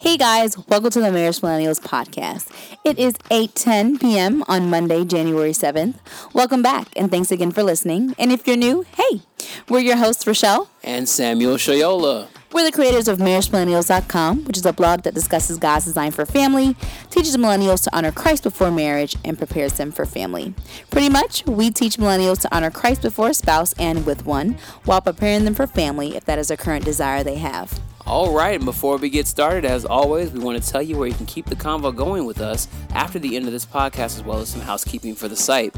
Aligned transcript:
Hey 0.00 0.16
guys, 0.16 0.56
welcome 0.66 0.88
to 0.92 1.00
the 1.02 1.12
Marriage 1.12 1.40
Millennials 1.40 1.78
podcast. 1.78 2.50
It 2.84 2.98
is 2.98 3.12
8:10 3.30 4.00
p.m. 4.00 4.42
on 4.48 4.70
Monday, 4.70 5.04
January 5.04 5.50
7th. 5.50 5.96
Welcome 6.32 6.62
back 6.62 6.88
and 6.96 7.10
thanks 7.10 7.30
again 7.30 7.50
for 7.50 7.62
listening. 7.62 8.14
And 8.18 8.32
if 8.32 8.46
you're 8.46 8.56
new, 8.56 8.86
hey, 8.96 9.20
we're 9.68 9.80
your 9.80 9.98
hosts 9.98 10.26
Rochelle 10.26 10.70
and 10.82 11.06
Samuel 11.06 11.56
Shoyola. 11.56 12.28
We're 12.50 12.64
the 12.64 12.72
creators 12.72 13.08
of 13.08 13.18
MarriageMillennials.com, 13.18 14.46
which 14.46 14.56
is 14.56 14.64
a 14.64 14.72
blog 14.72 15.02
that 15.02 15.12
discusses 15.12 15.58
God's 15.58 15.84
design 15.84 16.12
for 16.12 16.24
family, 16.24 16.76
teaches 17.10 17.36
millennials 17.36 17.84
to 17.84 17.94
honor 17.94 18.10
Christ 18.10 18.44
before 18.44 18.70
marriage, 18.70 19.16
and 19.22 19.36
prepares 19.36 19.74
them 19.74 19.92
for 19.92 20.06
family. 20.06 20.54
Pretty 20.90 21.10
much, 21.10 21.44
we 21.44 21.70
teach 21.70 21.98
millennials 21.98 22.40
to 22.40 22.56
honor 22.56 22.70
Christ 22.70 23.02
before 23.02 23.28
a 23.28 23.34
spouse 23.34 23.74
and 23.74 24.06
with 24.06 24.24
one, 24.24 24.56
while 24.86 25.02
preparing 25.02 25.44
them 25.44 25.54
for 25.54 25.66
family 25.66 26.16
if 26.16 26.24
that 26.24 26.38
is 26.38 26.50
a 26.50 26.56
current 26.56 26.86
desire 26.86 27.22
they 27.22 27.36
have. 27.36 27.78
All 28.10 28.34
right, 28.34 28.56
and 28.56 28.64
before 28.64 28.96
we 28.96 29.08
get 29.08 29.28
started, 29.28 29.64
as 29.64 29.84
always, 29.84 30.32
we 30.32 30.40
want 30.40 30.60
to 30.60 30.68
tell 30.68 30.82
you 30.82 30.96
where 30.96 31.06
you 31.06 31.14
can 31.14 31.26
keep 31.26 31.46
the 31.46 31.54
convo 31.54 31.94
going 31.94 32.24
with 32.24 32.40
us 32.40 32.66
after 32.92 33.20
the 33.20 33.36
end 33.36 33.46
of 33.46 33.52
this 33.52 33.64
podcast, 33.64 34.16
as 34.16 34.24
well 34.24 34.40
as 34.40 34.48
some 34.48 34.62
housekeeping 34.62 35.14
for 35.14 35.28
the 35.28 35.36
site. 35.36 35.72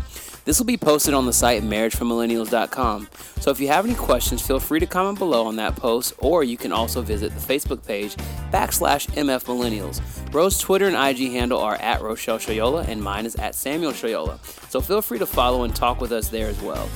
This 0.47 0.59
will 0.59 0.65
be 0.65 0.79
posted 0.79 1.13
on 1.13 1.27
the 1.27 1.35
site 1.35 1.63
marriageformillennials.com. 1.63 3.11
So 3.39 3.51
if 3.51 3.61
you 3.61 3.69
have 3.69 3.85
any 3.85 3.95
questions, 3.95 4.41
feel 4.41 4.61
free 4.61 4.81
to 4.81 4.87
comment 4.87 5.19
below 5.19 5.45
on 5.45 5.57
that 5.57 5.77
post, 5.77 6.15
or 6.21 6.43
you 6.43 6.57
can 6.57 6.73
also 6.73 7.03
visit 7.03 7.35
the 7.35 7.55
Facebook 7.55 7.87
page 7.87 8.17
backslash 8.51 9.09
MF 9.09 9.45
Millennials. 9.45 10.01
Rose's 10.33 10.59
Twitter 10.59 10.89
and 10.89 10.97
IG 10.97 11.33
handle 11.33 11.61
are 11.61 11.75
at 11.75 12.01
Rochelle 12.01 12.39
Shoyola, 12.39 12.89
and 12.89 13.03
mine 13.03 13.27
is 13.27 13.37
at 13.37 13.55
Samuel 13.55 13.93
Shoyola. 13.93 14.39
So 14.71 14.81
feel 14.81 15.03
free 15.03 15.19
to 15.19 15.27
follow 15.27 15.65
and 15.65 15.77
talk 15.77 16.01
with 16.01 16.13
us 16.13 16.29
there 16.29 16.49
as 16.49 16.63
well. 16.63 16.89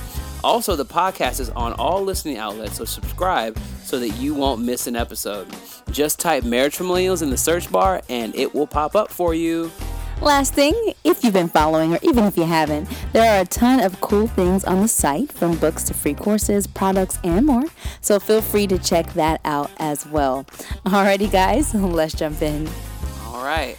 Also, 0.43 0.75
the 0.75 0.85
podcast 0.85 1.39
is 1.39 1.49
on 1.51 1.73
all 1.73 2.03
listening 2.03 2.37
outlets, 2.37 2.77
so 2.77 2.85
subscribe 2.85 3.57
so 3.83 3.99
that 3.99 4.09
you 4.09 4.33
won't 4.33 4.61
miss 4.61 4.87
an 4.87 4.95
episode. 4.95 5.47
Just 5.91 6.19
type 6.19 6.43
Marriage 6.43 6.75
for 6.75 6.83
Millennials 6.83 7.21
in 7.21 7.29
the 7.29 7.37
search 7.37 7.71
bar 7.71 8.01
and 8.09 8.35
it 8.35 8.53
will 8.53 8.67
pop 8.67 8.95
up 8.95 9.09
for 9.09 9.33
you. 9.33 9.71
Last 10.21 10.53
thing, 10.55 10.73
if 11.03 11.23
you've 11.23 11.33
been 11.33 11.47
following 11.47 11.93
or 11.93 11.99
even 12.01 12.23
if 12.23 12.37
you 12.37 12.43
haven't, 12.43 12.89
there 13.13 13.37
are 13.37 13.41
a 13.41 13.45
ton 13.45 13.79
of 13.79 14.01
cool 14.01 14.25
things 14.25 14.63
on 14.63 14.81
the 14.81 14.87
site 14.87 15.31
from 15.31 15.57
books 15.57 15.83
to 15.85 15.93
free 15.93 16.15
courses, 16.15 16.65
products, 16.65 17.19
and 17.23 17.45
more. 17.45 17.65
So 18.01 18.19
feel 18.19 18.41
free 18.41 18.65
to 18.67 18.79
check 18.79 19.13
that 19.13 19.41
out 19.45 19.69
as 19.77 20.07
well. 20.07 20.45
Alrighty, 20.85 21.31
guys, 21.31 21.73
let's 21.75 22.15
jump 22.15 22.41
in. 22.41 22.67
All 23.25 23.43
right. 23.43 23.77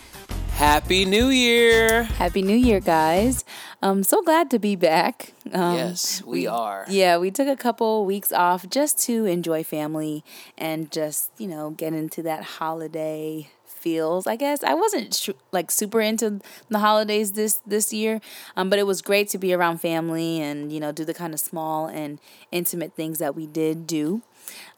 Happy 0.53 1.05
New 1.05 1.29
Year! 1.29 2.05
Happy 2.05 2.43
New 2.43 2.57
Year, 2.57 2.81
guys. 2.81 3.45
I'm 3.81 4.03
so 4.03 4.23
glad 4.23 4.51
to 4.51 4.59
be 4.59 4.75
back. 4.75 5.35
Um, 5.53 5.77
yes, 5.77 6.23
we, 6.25 6.41
we, 6.41 6.47
are. 6.47 6.85
Yeah, 6.89 7.19
we 7.19 7.31
took 7.31 7.47
a 7.47 7.57
couple 7.57 8.05
weeks 8.05 8.33
off 8.33 8.69
just 8.69 8.99
to 9.05 9.25
enjoy 9.25 9.63
family 9.63 10.25
and 10.57 10.91
just, 10.91 11.31
you 11.39 11.47
know, 11.47 11.71
get 11.71 11.93
into 11.93 12.23
that 12.25 12.43
holiday 12.43 13.51
feels. 13.65 14.27
I 14.27 14.37
guess 14.37 14.63
I 14.65 14.75
wasn't 14.75 15.15
sh- 15.15 15.31
like 15.53 15.71
super 15.71 16.01
into 16.01 16.41
the 16.69 16.81
holidays 16.81 17.33
this 17.33 17.61
this 17.67 17.93
year, 17.93 18.21
um, 18.57 18.69
but 18.69 18.79
it 18.79 18.87
was 18.87 19.01
great 19.01 19.29
to 19.31 19.39
be 19.39 19.55
around 19.55 19.79
family 19.79 20.41
and 20.41 20.73
you 20.73 20.81
know 20.81 20.93
do 20.93 21.05
the 21.05 21.15
kind 21.15 21.33
of 21.33 21.41
small 21.41 21.87
and 21.87 22.19
intimate 22.51 22.95
things 22.95 23.19
that 23.19 23.35
we 23.37 23.47
did 23.47 23.87
do. 23.87 24.23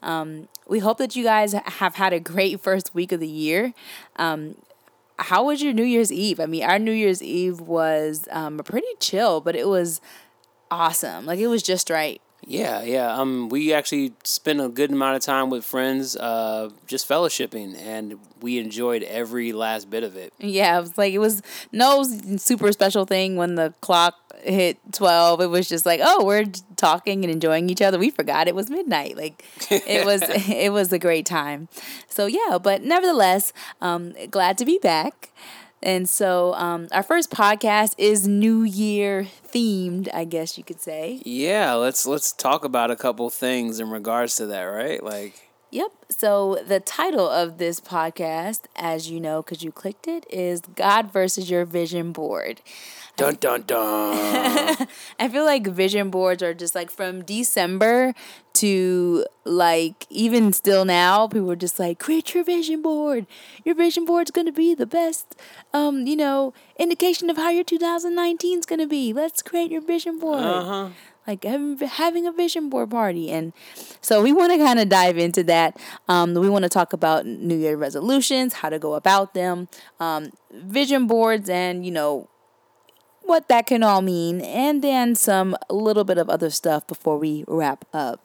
Um, 0.03 0.48
we 0.69 0.81
hope 0.81 0.98
that 0.98 1.17
you 1.17 1.25
guys 1.25 1.53
have 1.53 1.95
had 1.95 2.12
a 2.12 2.21
great 2.21 2.61
first 2.61 2.95
week 2.95 3.12
of 3.12 3.21
the 3.21 3.28
year. 3.28 3.73
Um, 4.17 4.56
how 5.20 5.44
was 5.44 5.62
your 5.62 5.72
New 5.72 5.84
Year's 5.84 6.10
Eve? 6.10 6.40
I 6.40 6.46
mean, 6.46 6.62
our 6.62 6.78
New 6.78 6.92
Year's 6.92 7.22
Eve 7.22 7.60
was 7.60 8.26
um, 8.30 8.58
pretty 8.58 8.86
chill, 8.98 9.40
but 9.40 9.54
it 9.54 9.68
was 9.68 10.00
awesome. 10.70 11.26
Like 11.26 11.38
it 11.38 11.48
was 11.48 11.62
just 11.62 11.90
right. 11.90 12.20
Yeah, 12.46 12.83
yeah. 12.83 13.14
Um, 13.14 13.48
we 13.48 13.72
actually 13.72 14.12
spent 14.24 14.60
a 14.60 14.69
good 14.69 14.91
amount 14.91 15.16
of 15.16 15.22
time 15.22 15.50
with 15.50 15.64
friends, 15.64 16.16
uh, 16.16 16.70
just 16.86 17.08
fellowshipping, 17.08 17.77
and 17.78 18.19
we 18.41 18.58
enjoyed 18.58 19.02
every 19.02 19.52
last 19.52 19.91
bit 19.91 20.02
of 20.02 20.16
it. 20.16 20.32
Yeah, 20.38 20.78
it 20.78 20.80
was 20.80 20.98
like 20.98 21.12
it 21.12 21.19
was 21.19 21.42
no 21.72 22.02
super 22.38 22.72
special 22.72 23.05
thing 23.05 23.36
when 23.36 23.56
the 23.56 23.74
clock 23.80 24.14
hit 24.42 24.78
12 24.92 25.42
it 25.42 25.47
was 25.47 25.69
just 25.69 25.84
like 25.84 26.00
oh 26.02 26.24
we're 26.24 26.47
talking 26.76 27.25
and 27.25 27.31
enjoying 27.31 27.69
each 27.69 27.82
other 27.82 27.98
we 27.98 28.10
forgot 28.10 28.48
it 28.48 28.54
was 28.54 28.70
midnight 28.70 29.15
like 29.16 29.44
it 29.70 30.06
was 30.06 30.22
it 30.48 30.72
was 30.72 30.92
a 30.94 30.98
great 30.98 31.26
time 31.26 31.69
so 32.09 32.26
yeah 32.26 32.56
but 32.56 32.82
nevertheless 32.82 33.53
um 33.82 34.15
glad 34.31 34.56
to 34.56 34.65
be 34.65 34.78
back 34.78 35.31
and 35.82 36.08
so 36.08 36.54
um, 36.54 36.88
our 36.92 37.02
first 37.02 37.30
podcast 37.30 37.94
is 37.96 38.26
New 38.28 38.62
Year 38.62 39.26
themed, 39.52 40.08
I 40.12 40.24
guess 40.24 40.58
you 40.58 40.64
could 40.64 40.80
say. 40.80 41.20
Yeah, 41.24 41.74
let's 41.74 42.06
let's 42.06 42.32
talk 42.32 42.64
about 42.64 42.91
a 42.91 42.96
couple 42.96 43.30
things 43.30 43.80
in 43.80 43.91
regards 43.91 44.36
to 44.36 44.46
that, 44.46 44.64
right? 44.64 45.02
Like 45.02 45.50
Yep. 45.70 45.92
So 46.10 46.58
the 46.66 46.80
title 46.80 47.28
of 47.28 47.58
this 47.58 47.80
podcast, 47.80 48.62
as 48.74 49.08
you 49.08 49.20
know, 49.20 49.42
because 49.42 49.62
you 49.62 49.70
clicked 49.70 50.08
it, 50.08 50.26
is 50.28 50.60
God 50.60 51.12
versus 51.12 51.48
Your 51.48 51.64
Vision 51.64 52.10
Board. 52.10 52.60
Dun 53.20 53.34
dun 53.38 53.62
dun. 53.66 54.16
I 55.20 55.28
feel 55.28 55.44
like 55.44 55.66
vision 55.66 56.08
boards 56.08 56.42
are 56.42 56.54
just 56.54 56.75
like 56.75 56.91
from 56.91 57.22
December 57.22 58.14
to 58.54 59.26
like 59.44 60.06
even 60.08 60.54
still 60.54 60.86
now, 60.86 61.28
people 61.28 61.50
are 61.50 61.56
just 61.56 61.78
like, 61.78 61.98
create 61.98 62.32
your 62.32 62.44
vision 62.44 62.80
board. 62.80 63.26
Your 63.62 63.75
vision 63.75 64.06
board's 64.06 64.30
gonna 64.30 64.53
be 64.53 64.75
the 64.75 64.86
best 64.86 65.36
um, 65.75 66.06
you 66.06 66.16
know, 66.16 66.54
indication 66.78 67.28
of 67.28 67.36
how 67.36 67.50
your 67.50 67.62
2019 67.62 68.60
is 68.60 68.64
gonna 68.64 68.86
be. 68.86 69.12
Let's 69.12 69.42
create 69.42 69.70
your 69.70 69.82
vision 69.82 70.19
board. 70.19 70.42
Uh-huh 70.42 70.88
like 71.26 71.44
having 71.44 72.26
a 72.26 72.32
vision 72.32 72.70
board 72.70 72.91
party. 72.91 73.30
And 73.30 73.53
so 74.00 74.22
we 74.22 74.32
want 74.32 74.53
to 74.53 74.59
kind 74.59 74.80
of 74.80 74.88
dive 74.88 75.19
into 75.19 75.44
that. 75.44 75.78
Um, 76.09 76.34
we 76.34 76.48
want 76.48 76.62
to 76.64 76.69
talk 76.69 76.92
about 76.92 77.26
New 77.26 77.56
Year 77.56 77.76
resolutions, 77.76 78.54
how 78.54 78.70
to 78.70 78.78
go 78.78 78.94
about 78.94 79.34
them, 79.34 79.69
um, 80.00 80.32
vision 80.50 81.06
boards, 81.06 81.48
and, 81.48 81.84
you 81.84 81.92
know, 81.92 82.29
what 83.22 83.48
that 83.48 83.66
can 83.66 83.82
all 83.82 84.03
mean, 84.03 84.41
and 84.41 84.82
then 84.82 85.14
some 85.14 85.56
little 85.69 86.04
bit 86.04 86.19
of 86.19 86.28
other 86.28 86.50
stuff 86.50 86.86
before 86.86 87.19
we 87.19 87.44
wrap 87.47 87.84
up. 87.92 88.20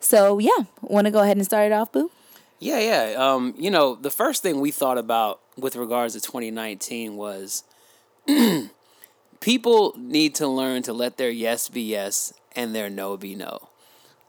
So, 0.00 0.38
yeah, 0.38 0.64
want 0.80 1.06
to 1.06 1.10
go 1.10 1.20
ahead 1.20 1.36
and 1.36 1.44
start 1.44 1.66
it 1.66 1.72
off, 1.72 1.92
Boo? 1.92 2.10
Yeah, 2.58 2.80
yeah. 2.80 3.14
Um, 3.16 3.54
you 3.56 3.70
know, 3.70 3.94
the 3.94 4.10
first 4.10 4.42
thing 4.42 4.60
we 4.60 4.70
thought 4.70 4.98
about 4.98 5.40
with 5.56 5.76
regards 5.76 6.14
to 6.14 6.20
2019 6.20 7.16
was 7.16 7.64
people 9.40 9.94
need 9.96 10.34
to 10.36 10.48
learn 10.48 10.82
to 10.82 10.92
let 10.92 11.16
their 11.16 11.30
yes 11.30 11.68
be 11.68 11.82
yes 11.82 12.32
and 12.56 12.74
their 12.74 12.90
no 12.90 13.16
be 13.16 13.34
no. 13.34 13.68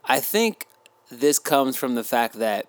I 0.06 0.20
think 0.20 0.66
this 1.12 1.40
comes 1.40 1.76
from 1.76 1.96
the 1.96 2.04
fact 2.04 2.36
that 2.36 2.68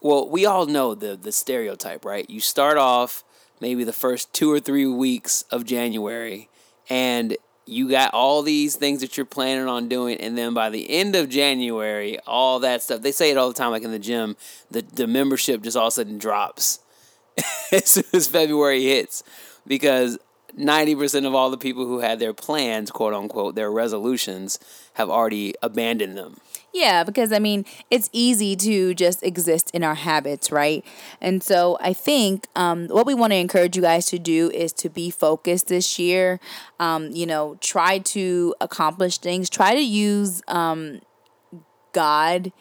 well, 0.00 0.28
we 0.28 0.44
all 0.44 0.66
know 0.66 0.94
the 0.94 1.16
the 1.16 1.32
stereotype, 1.32 2.04
right? 2.04 2.28
You 2.28 2.40
start 2.40 2.76
off 2.76 3.24
maybe 3.60 3.84
the 3.84 3.92
first 3.92 4.32
2 4.32 4.50
or 4.50 4.60
3 4.60 4.86
weeks 4.86 5.44
of 5.50 5.64
January 5.64 6.48
and 6.88 7.36
you 7.66 7.88
got 7.88 8.12
all 8.12 8.42
these 8.42 8.76
things 8.76 9.00
that 9.00 9.16
you're 9.16 9.26
planning 9.26 9.68
on 9.68 9.88
doing 9.88 10.18
and 10.18 10.36
then 10.36 10.52
by 10.54 10.70
the 10.70 10.90
end 10.90 11.16
of 11.16 11.28
January, 11.28 12.18
all 12.26 12.58
that 12.60 12.82
stuff. 12.82 13.02
They 13.02 13.12
say 13.12 13.30
it 13.30 13.38
all 13.38 13.48
the 13.48 13.54
time 13.54 13.70
like 13.70 13.82
in 13.82 13.90
the 13.90 13.98
gym, 13.98 14.36
the 14.70 14.82
the 14.82 15.06
membership 15.06 15.62
just 15.62 15.76
all 15.76 15.86
of 15.86 15.88
a 15.88 15.92
sudden 15.92 16.18
drops 16.18 16.80
as 17.72 17.86
soon 17.86 18.04
as 18.12 18.28
February 18.28 18.82
hits 18.82 19.22
because 19.66 20.18
90% 20.58 21.26
of 21.26 21.34
all 21.34 21.50
the 21.50 21.58
people 21.58 21.86
who 21.86 22.00
had 22.00 22.18
their 22.18 22.32
plans, 22.32 22.90
quote 22.90 23.14
unquote, 23.14 23.54
their 23.54 23.70
resolutions, 23.70 24.58
have 24.94 25.10
already 25.10 25.54
abandoned 25.62 26.16
them. 26.16 26.40
Yeah, 26.72 27.04
because 27.04 27.32
I 27.32 27.38
mean, 27.38 27.64
it's 27.90 28.10
easy 28.12 28.56
to 28.56 28.94
just 28.94 29.22
exist 29.22 29.70
in 29.72 29.84
our 29.84 29.94
habits, 29.94 30.50
right? 30.50 30.84
And 31.20 31.42
so 31.42 31.78
I 31.80 31.92
think 31.92 32.48
um, 32.56 32.88
what 32.88 33.06
we 33.06 33.14
want 33.14 33.32
to 33.32 33.36
encourage 33.36 33.76
you 33.76 33.82
guys 33.82 34.06
to 34.06 34.18
do 34.18 34.50
is 34.50 34.72
to 34.74 34.88
be 34.88 35.10
focused 35.10 35.68
this 35.68 35.98
year. 36.00 36.40
Um, 36.80 37.12
you 37.12 37.26
know, 37.26 37.56
try 37.60 37.98
to 37.98 38.54
accomplish 38.60 39.18
things, 39.18 39.48
try 39.48 39.74
to 39.74 39.84
use 39.84 40.42
um, 40.48 41.00
God 41.92 42.52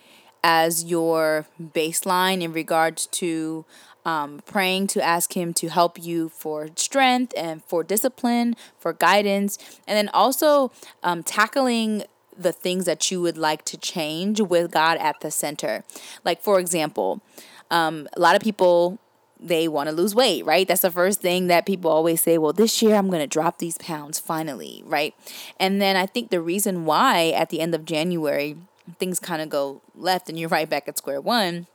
as 0.44 0.84
your 0.84 1.48
baseline 1.60 2.42
in 2.44 2.54
regards 2.54 3.08
to 3.08 3.66
um, 4.06 4.42
praying 4.46 4.88
to 4.88 5.02
ask 5.02 5.36
Him 5.36 5.54
to 5.56 5.70
help 5.70 6.02
you 6.02 6.30
for 6.30 6.70
strength 6.76 7.34
and 7.38 7.64
for 7.66 7.84
discipline, 7.84 8.56
for 8.78 8.94
guidance, 8.94 9.58
and 9.88 9.98
then 9.98 10.10
also 10.14 10.72
um, 11.04 11.24
tackling 11.24 12.04
the 12.38 12.52
things 12.52 12.86
that 12.86 13.12
you 13.12 13.22
would 13.22 13.38
like 13.38 13.64
to 13.66 13.78
change 13.78 14.42
with 14.42 14.72
God 14.72 14.98
at 14.98 15.20
the 15.22 15.32
center. 15.32 15.84
Like, 16.26 16.42
for 16.42 16.60
example, 16.60 17.22
um, 17.70 18.08
a 18.16 18.20
lot 18.20 18.36
of 18.36 18.42
people 18.42 19.00
they 19.40 19.68
want 19.68 19.90
to 19.90 19.96
lose 19.96 20.16
weight, 20.16 20.46
right? 20.46 20.66
That's 20.68 20.84
the 20.84 20.92
first 20.92 21.20
thing 21.20 21.48
that 21.48 21.66
people 21.66 21.92
always 21.92 22.22
say, 22.22 22.38
well, 22.38 22.54
this 22.54 22.82
year 22.82 22.96
I'm 22.96 23.10
going 23.10 23.20
to 23.20 23.28
drop 23.28 23.58
these 23.58 23.78
pounds 23.78 24.18
finally, 24.18 24.82
right? 24.86 25.14
And 25.60 25.82
then 25.82 25.98
I 25.98 26.06
think 26.06 26.30
the 26.30 26.40
reason 26.40 26.86
why 26.86 27.32
at 27.32 27.50
the 27.50 27.60
end 27.60 27.76
of 27.76 27.84
January 27.84 28.56
things 29.00 29.20
kind 29.20 29.42
of 29.42 29.50
go 29.50 29.82
left 29.96 30.30
and 30.30 30.40
you're 30.40 30.50
right 30.50 30.70
back 30.70 30.88
at 30.88 30.98
square 30.98 31.22
one 31.22 31.68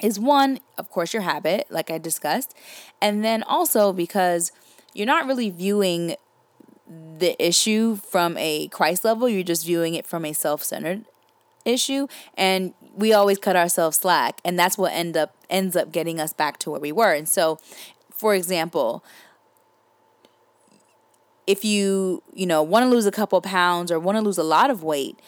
is 0.00 0.18
one, 0.18 0.60
of 0.76 0.90
course, 0.90 1.12
your 1.12 1.22
habit, 1.22 1.66
like 1.70 1.90
I 1.90 1.98
discussed, 1.98 2.54
and 3.00 3.24
then 3.24 3.42
also 3.42 3.92
because 3.92 4.52
you're 4.92 5.06
not 5.06 5.26
really 5.26 5.50
viewing 5.50 6.16
the 7.18 7.34
issue 7.44 7.96
from 7.96 8.36
a 8.36 8.68
Christ 8.68 9.04
level, 9.04 9.28
you're 9.28 9.42
just 9.42 9.64
viewing 9.64 9.94
it 9.94 10.06
from 10.06 10.24
a 10.24 10.32
self 10.32 10.62
centered 10.62 11.04
issue. 11.64 12.06
And 12.36 12.74
we 12.94 13.12
always 13.12 13.38
cut 13.38 13.56
ourselves 13.56 13.98
slack. 13.98 14.40
And 14.44 14.58
that's 14.58 14.76
what 14.76 14.92
end 14.92 15.16
up 15.16 15.34
ends 15.50 15.76
up 15.76 15.92
getting 15.92 16.20
us 16.20 16.32
back 16.32 16.58
to 16.60 16.70
where 16.70 16.80
we 16.80 16.92
were. 16.92 17.12
And 17.12 17.28
so, 17.28 17.58
for 18.10 18.34
example, 18.34 19.04
if 21.46 21.64
you, 21.64 22.22
you 22.32 22.46
know, 22.46 22.62
want 22.62 22.84
to 22.84 22.88
lose 22.88 23.06
a 23.06 23.10
couple 23.10 23.40
pounds 23.40 23.90
or 23.90 23.98
want 23.98 24.16
to 24.16 24.22
lose 24.22 24.38
a 24.38 24.44
lot 24.44 24.70
of 24.70 24.82
weight, 24.82 25.18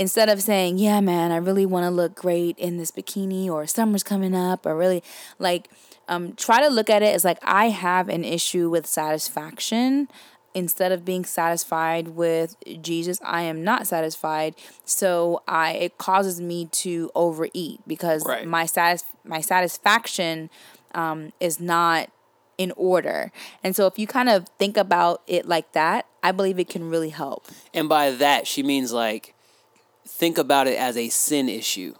instead 0.00 0.28
of 0.28 0.42
saying, 0.42 0.78
"Yeah, 0.78 1.00
man, 1.00 1.30
I 1.30 1.36
really 1.36 1.66
want 1.66 1.84
to 1.84 1.90
look 1.90 2.14
great 2.16 2.58
in 2.58 2.78
this 2.78 2.90
bikini 2.90 3.48
or 3.48 3.66
summer's 3.66 4.02
coming 4.02 4.34
up," 4.34 4.66
or 4.66 4.74
really 4.74 5.02
like 5.38 5.68
um, 6.08 6.32
try 6.32 6.60
to 6.60 6.68
look 6.68 6.90
at 6.90 7.02
it 7.02 7.14
as 7.14 7.24
like 7.24 7.38
I 7.42 7.68
have 7.68 8.08
an 8.08 8.24
issue 8.24 8.68
with 8.68 8.86
satisfaction 8.86 10.08
instead 10.52 10.90
of 10.90 11.04
being 11.04 11.24
satisfied 11.24 12.08
with 12.08 12.56
Jesus, 12.82 13.20
I 13.22 13.42
am 13.42 13.62
not 13.62 13.86
satisfied. 13.86 14.56
So 14.84 15.42
I 15.46 15.72
it 15.72 15.98
causes 15.98 16.40
me 16.40 16.66
to 16.82 17.10
overeat 17.14 17.80
because 17.86 18.24
Right. 18.26 18.46
my 18.46 18.66
satis- 18.66 19.04
my 19.24 19.40
satisfaction 19.40 20.50
um, 20.94 21.32
is 21.38 21.60
not 21.60 22.10
in 22.58 22.72
order. 22.76 23.30
And 23.62 23.76
so 23.76 23.86
if 23.86 23.98
you 23.98 24.06
kind 24.06 24.28
of 24.28 24.48
think 24.58 24.76
about 24.76 25.22
it 25.26 25.46
like 25.46 25.72
that, 25.72 26.06
I 26.22 26.32
believe 26.32 26.58
it 26.58 26.68
can 26.68 26.90
really 26.90 27.10
help. 27.10 27.46
And 27.72 27.88
by 27.88 28.10
that, 28.10 28.46
she 28.48 28.62
means 28.64 28.92
like 28.92 29.34
think 30.10 30.38
about 30.38 30.66
it 30.66 30.78
as 30.78 30.96
a 30.96 31.08
sin 31.08 31.48
issue. 31.48 31.94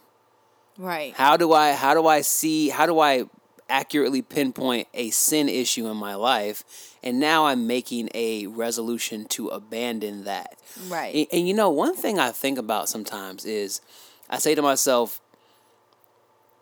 Right. 0.76 1.14
How 1.14 1.36
do 1.36 1.52
I 1.52 1.72
how 1.72 1.94
do 1.94 2.06
I 2.06 2.20
see 2.20 2.68
how 2.68 2.86
do 2.86 3.00
I 3.00 3.24
accurately 3.68 4.20
pinpoint 4.20 4.88
a 4.92 5.10
sin 5.10 5.48
issue 5.48 5.86
in 5.88 5.96
my 5.96 6.14
life? 6.14 6.64
And 7.02 7.20
now 7.20 7.46
I'm 7.46 7.66
making 7.66 8.10
a 8.14 8.46
resolution 8.46 9.24
to 9.26 9.48
abandon 9.48 10.24
that. 10.24 10.58
Right. 10.88 11.14
And, 11.14 11.26
and 11.32 11.48
you 11.48 11.54
know, 11.54 11.70
one 11.70 11.94
thing 11.94 12.18
I 12.18 12.30
think 12.30 12.58
about 12.58 12.88
sometimes 12.88 13.44
is 13.44 13.80
I 14.28 14.38
say 14.38 14.54
to 14.54 14.62
myself, 14.62 15.20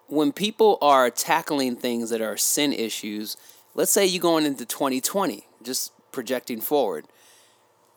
when 0.06 0.32
people 0.32 0.78
are 0.80 1.10
tackling 1.10 1.76
things 1.76 2.10
that 2.10 2.20
are 2.20 2.36
sin 2.36 2.72
issues, 2.72 3.36
let's 3.74 3.92
say 3.92 4.06
you're 4.06 4.22
going 4.22 4.46
into 4.46 4.64
2020, 4.64 5.46
just 5.62 5.92
projecting 6.12 6.60
forward, 6.60 7.06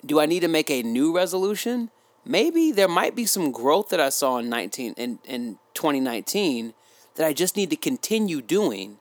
do 0.06 0.20
I 0.20 0.26
need 0.26 0.42
to 0.42 0.48
make 0.48 0.70
a 0.70 0.84
new 0.84 1.16
resolution? 1.16 1.90
Maybe 2.26 2.72
there 2.72 2.88
might 2.88 3.16
be 3.16 3.26
some 3.26 3.52
growth 3.52 3.90
that 3.90 4.00
I 4.00 4.10
saw 4.10 4.38
in 4.38 4.50
19 4.50 4.94
in, 4.98 5.20
in 5.26 5.58
2019 5.74 6.74
that 7.16 7.26
I 7.26 7.34
just 7.34 7.56
need 7.56 7.70
to 7.72 7.76
continue 7.76 8.42
doing 8.42 8.98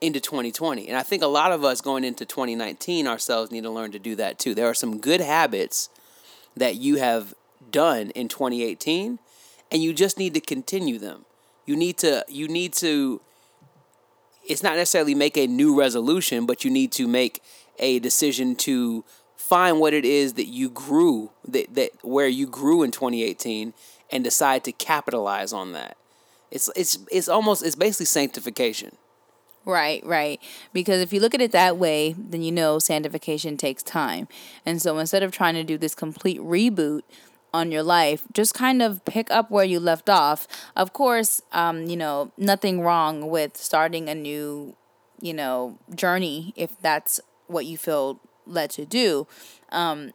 into 0.00 0.20
2020. 0.20 0.88
And 0.88 0.96
I 0.96 1.02
think 1.02 1.22
a 1.22 1.26
lot 1.26 1.52
of 1.52 1.64
us 1.64 1.80
going 1.80 2.04
into 2.04 2.24
2019 2.24 3.06
ourselves 3.06 3.50
need 3.50 3.62
to 3.62 3.70
learn 3.70 3.92
to 3.92 3.98
do 3.98 4.14
that 4.16 4.38
too. 4.38 4.54
There 4.54 4.68
are 4.68 4.74
some 4.74 4.98
good 4.98 5.20
habits 5.20 5.88
that 6.56 6.76
you 6.76 6.96
have 6.96 7.34
done 7.70 8.10
in 8.10 8.28
2018 8.28 9.18
and 9.70 9.82
you 9.82 9.92
just 9.92 10.18
need 10.18 10.34
to 10.34 10.40
continue 10.40 10.98
them. 10.98 11.24
You 11.66 11.76
need 11.76 11.98
to 11.98 12.24
you 12.28 12.48
need 12.48 12.72
to 12.74 13.20
it's 14.46 14.62
not 14.62 14.76
necessarily 14.76 15.14
make 15.14 15.36
a 15.38 15.46
new 15.46 15.78
resolution, 15.78 16.44
but 16.44 16.64
you 16.64 16.70
need 16.70 16.92
to 16.92 17.08
make 17.08 17.42
a 17.78 17.98
decision 17.98 18.54
to 18.56 19.04
find 19.44 19.78
what 19.78 19.92
it 19.92 20.06
is 20.06 20.34
that 20.34 20.46
you 20.46 20.70
grew 20.70 21.30
that, 21.46 21.74
that 21.74 21.90
where 22.02 22.28
you 22.28 22.46
grew 22.46 22.82
in 22.82 22.90
2018 22.90 23.74
and 24.10 24.24
decide 24.24 24.64
to 24.64 24.72
capitalize 24.72 25.52
on 25.52 25.72
that. 25.72 25.96
It's 26.50 26.70
it's 26.74 26.98
it's 27.10 27.28
almost 27.28 27.64
it's 27.64 27.76
basically 27.76 28.06
sanctification. 28.06 28.96
Right, 29.66 30.04
right. 30.04 30.40
Because 30.72 31.00
if 31.00 31.12
you 31.12 31.20
look 31.20 31.34
at 31.34 31.40
it 31.40 31.52
that 31.52 31.78
way, 31.78 32.14
then 32.18 32.42
you 32.42 32.52
know 32.52 32.78
sanctification 32.78 33.56
takes 33.56 33.82
time. 33.82 34.28
And 34.64 34.80
so 34.80 34.98
instead 34.98 35.22
of 35.22 35.32
trying 35.32 35.54
to 35.54 35.64
do 35.64 35.78
this 35.78 35.94
complete 35.94 36.40
reboot 36.40 37.02
on 37.52 37.72
your 37.72 37.82
life, 37.82 38.24
just 38.32 38.52
kind 38.52 38.82
of 38.82 39.04
pick 39.04 39.30
up 39.30 39.50
where 39.50 39.64
you 39.64 39.80
left 39.80 40.10
off. 40.10 40.46
Of 40.76 40.92
course, 40.92 41.40
um, 41.52 41.86
you 41.86 41.96
know, 41.96 42.30
nothing 42.36 42.82
wrong 42.82 43.30
with 43.30 43.56
starting 43.56 44.08
a 44.08 44.14
new, 44.14 44.76
you 45.20 45.32
know, 45.32 45.78
journey 45.94 46.52
if 46.56 46.78
that's 46.82 47.20
what 47.46 47.64
you 47.64 47.78
feel 47.78 48.20
led 48.46 48.70
to 48.70 48.84
do. 48.84 49.26
Um, 49.72 50.12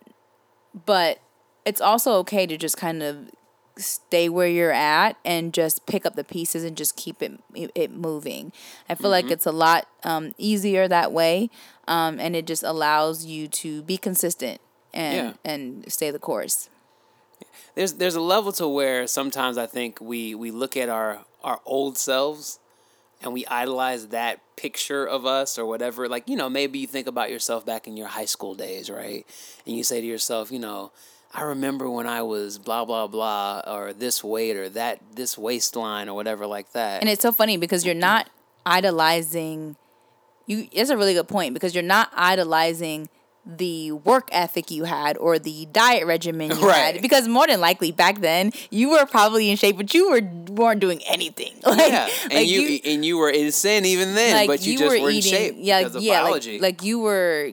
but 0.85 1.19
it's 1.65 1.81
also 1.81 2.13
okay 2.19 2.45
to 2.45 2.57
just 2.57 2.77
kind 2.77 3.03
of 3.03 3.29
stay 3.77 4.27
where 4.27 4.47
you're 4.47 4.73
at 4.73 5.15
and 5.23 5.53
just 5.53 5.85
pick 5.85 6.05
up 6.05 6.15
the 6.15 6.23
pieces 6.23 6.63
and 6.63 6.75
just 6.75 6.95
keep 6.97 7.21
it 7.21 7.39
it 7.53 7.91
moving. 7.91 8.51
I 8.89 8.95
feel 8.95 9.09
like 9.09 9.31
it's 9.31 9.45
a 9.45 9.51
lot 9.51 9.87
um, 10.03 10.33
easier 10.37 10.87
that 10.87 11.11
way, 11.11 11.49
um, 11.87 12.19
and 12.19 12.35
it 12.35 12.45
just 12.45 12.63
allows 12.63 13.25
you 13.25 13.47
to 13.47 13.81
be 13.83 13.97
consistent 13.97 14.59
and 14.93 15.15
Yeah. 15.15 15.33
and 15.51 15.91
stay 15.91 16.11
the 16.11 16.19
course. 16.19 16.69
there's 17.75 17.93
there's 17.93 18.15
a 18.15 18.21
level 18.21 18.51
to 18.53 18.67
where 18.67 19.07
sometimes 19.07 19.57
I 19.57 19.65
think 19.65 19.99
we 20.01 20.35
we 20.35 20.51
look 20.51 20.75
at 20.75 20.89
our 20.89 21.23
our 21.43 21.61
old 21.65 21.97
selves 21.97 22.59
and 23.21 23.33
we 23.33 23.45
idolize 23.47 24.07
that 24.07 24.39
picture 24.55 25.05
of 25.05 25.25
us 25.25 25.57
or 25.57 25.65
whatever. 25.65 26.07
Like 26.07 26.27
you 26.27 26.35
know, 26.35 26.49
maybe 26.49 26.79
you 26.79 26.87
think 26.87 27.07
about 27.07 27.29
yourself 27.29 27.65
back 27.65 27.87
in 27.87 27.97
your 27.97 28.07
high 28.07 28.25
school 28.25 28.55
days, 28.55 28.89
right? 28.89 29.25
And 29.65 29.75
you 29.75 29.83
say 29.83 30.01
to 30.01 30.07
yourself, 30.07 30.51
you 30.51 30.59
know, 30.59 30.91
I 31.33 31.43
remember 31.43 31.89
when 31.89 32.07
I 32.07 32.21
was 32.23 32.57
blah 32.57 32.85
blah 32.85 33.07
blah 33.07 33.61
or 33.67 33.93
this 33.93 34.23
weight 34.23 34.55
or 34.55 34.69
that 34.69 35.01
this 35.15 35.37
waistline 35.37 36.09
or 36.09 36.15
whatever 36.15 36.47
like 36.47 36.71
that. 36.73 37.01
And 37.01 37.09
it's 37.09 37.21
so 37.21 37.31
funny 37.31 37.57
because 37.57 37.85
you're 37.85 37.95
not 37.95 38.29
idolizing. 38.65 39.75
You. 40.45 40.67
It's 40.71 40.89
a 40.89 40.97
really 40.97 41.13
good 41.13 41.27
point 41.27 41.53
because 41.53 41.75
you're 41.75 41.83
not 41.83 42.09
idolizing 42.15 43.09
the 43.45 43.91
work 43.91 44.29
ethic 44.31 44.69
you 44.69 44.83
had 44.83 45.17
or 45.17 45.39
the 45.39 45.65
diet 45.71 46.05
regimen 46.05 46.51
you 46.51 46.67
Right. 46.67 46.93
had 46.95 47.01
because 47.01 47.27
more 47.27 47.47
than 47.47 47.59
likely 47.61 47.91
back 47.91 48.19
then 48.21 48.51
you 48.69 48.91
were 48.91 49.05
probably 49.05 49.49
in 49.49 49.57
shape 49.57 49.77
but 49.77 49.93
you 49.93 50.09
were 50.11 50.21
weren't 50.53 50.79
doing 50.81 51.01
anything. 51.07 51.53
Like, 51.65 51.91
yeah, 51.91 52.09
and 52.23 52.33
like 52.33 52.47
you, 52.47 52.79
and 52.85 53.05
you 53.05 53.17
were 53.17 53.29
in 53.29 53.51
sin 53.51 53.85
even 53.85 54.13
then, 54.15 54.45
but 54.47 54.65
you, 54.65 54.77
just 54.77 54.99
were 54.99 55.09
in 55.09 55.21
shape 55.21 55.55
yeah 55.57 55.79
because 55.79 55.95
of 55.95 56.03
yeah 56.03 56.23
biology. 56.23 56.53
like, 56.53 56.61
like 56.61 56.83
you 56.83 56.99
were 56.99 57.51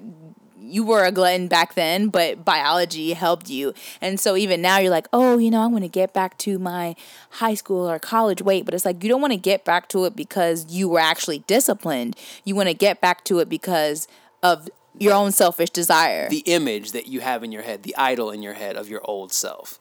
you 0.59 0.85
were 0.85 1.05
a 1.05 1.13
glutton 1.13 1.47
back 1.47 1.75
then 1.75 2.09
but 2.09 2.45
biology 2.45 3.13
helped 3.13 3.49
you. 3.49 3.73
And 4.01 4.19
so 4.19 4.37
even 4.37 4.61
now 4.61 4.79
you're 4.79 4.91
like 4.91 5.07
oh 5.13 5.39
you 5.39 5.51
know 5.51 5.63
i 5.63 5.67
want 5.67 5.85
to 5.85 5.89
get 5.89 6.13
back 6.13 6.37
to 6.39 6.59
my 6.59 6.97
high 7.31 7.55
school 7.55 7.89
or 7.89 7.99
college 8.01 8.43
weight 8.43 8.65
but 8.65 8.75
it's 8.75 8.85
like 8.85 9.03
you 9.03 9.09
don't 9.09 9.21
want 9.21 9.33
to 9.33 9.39
get 9.39 9.65
back 9.65 9.89
to 9.91 10.05
it 10.07 10.17
because 10.17 10.67
you 10.69 10.89
were 10.89 10.99
actually 11.01 11.39
disciplined. 11.47 12.17
You 12.45 12.55
want 12.57 12.69
to 12.69 12.75
get 12.75 13.01
back 13.01 13.25
to 13.27 13.39
it 13.39 13.49
because 13.49 14.09
of 14.43 14.69
your 14.99 15.15
own 15.15 15.33
selfish 15.33 15.71
desire 15.71 16.29
the 16.29 16.43
image 16.47 16.93
that 16.93 17.07
you 17.07 17.21
have 17.21 17.43
in 17.45 17.53
your 17.53 17.63
head, 17.63 17.83
the 17.83 17.97
idol 17.97 18.31
in 18.31 18.43
your 18.43 18.55
head 18.55 18.77
of 18.77 18.89
your 18.89 19.01
old 19.05 19.33
self. 19.33 19.79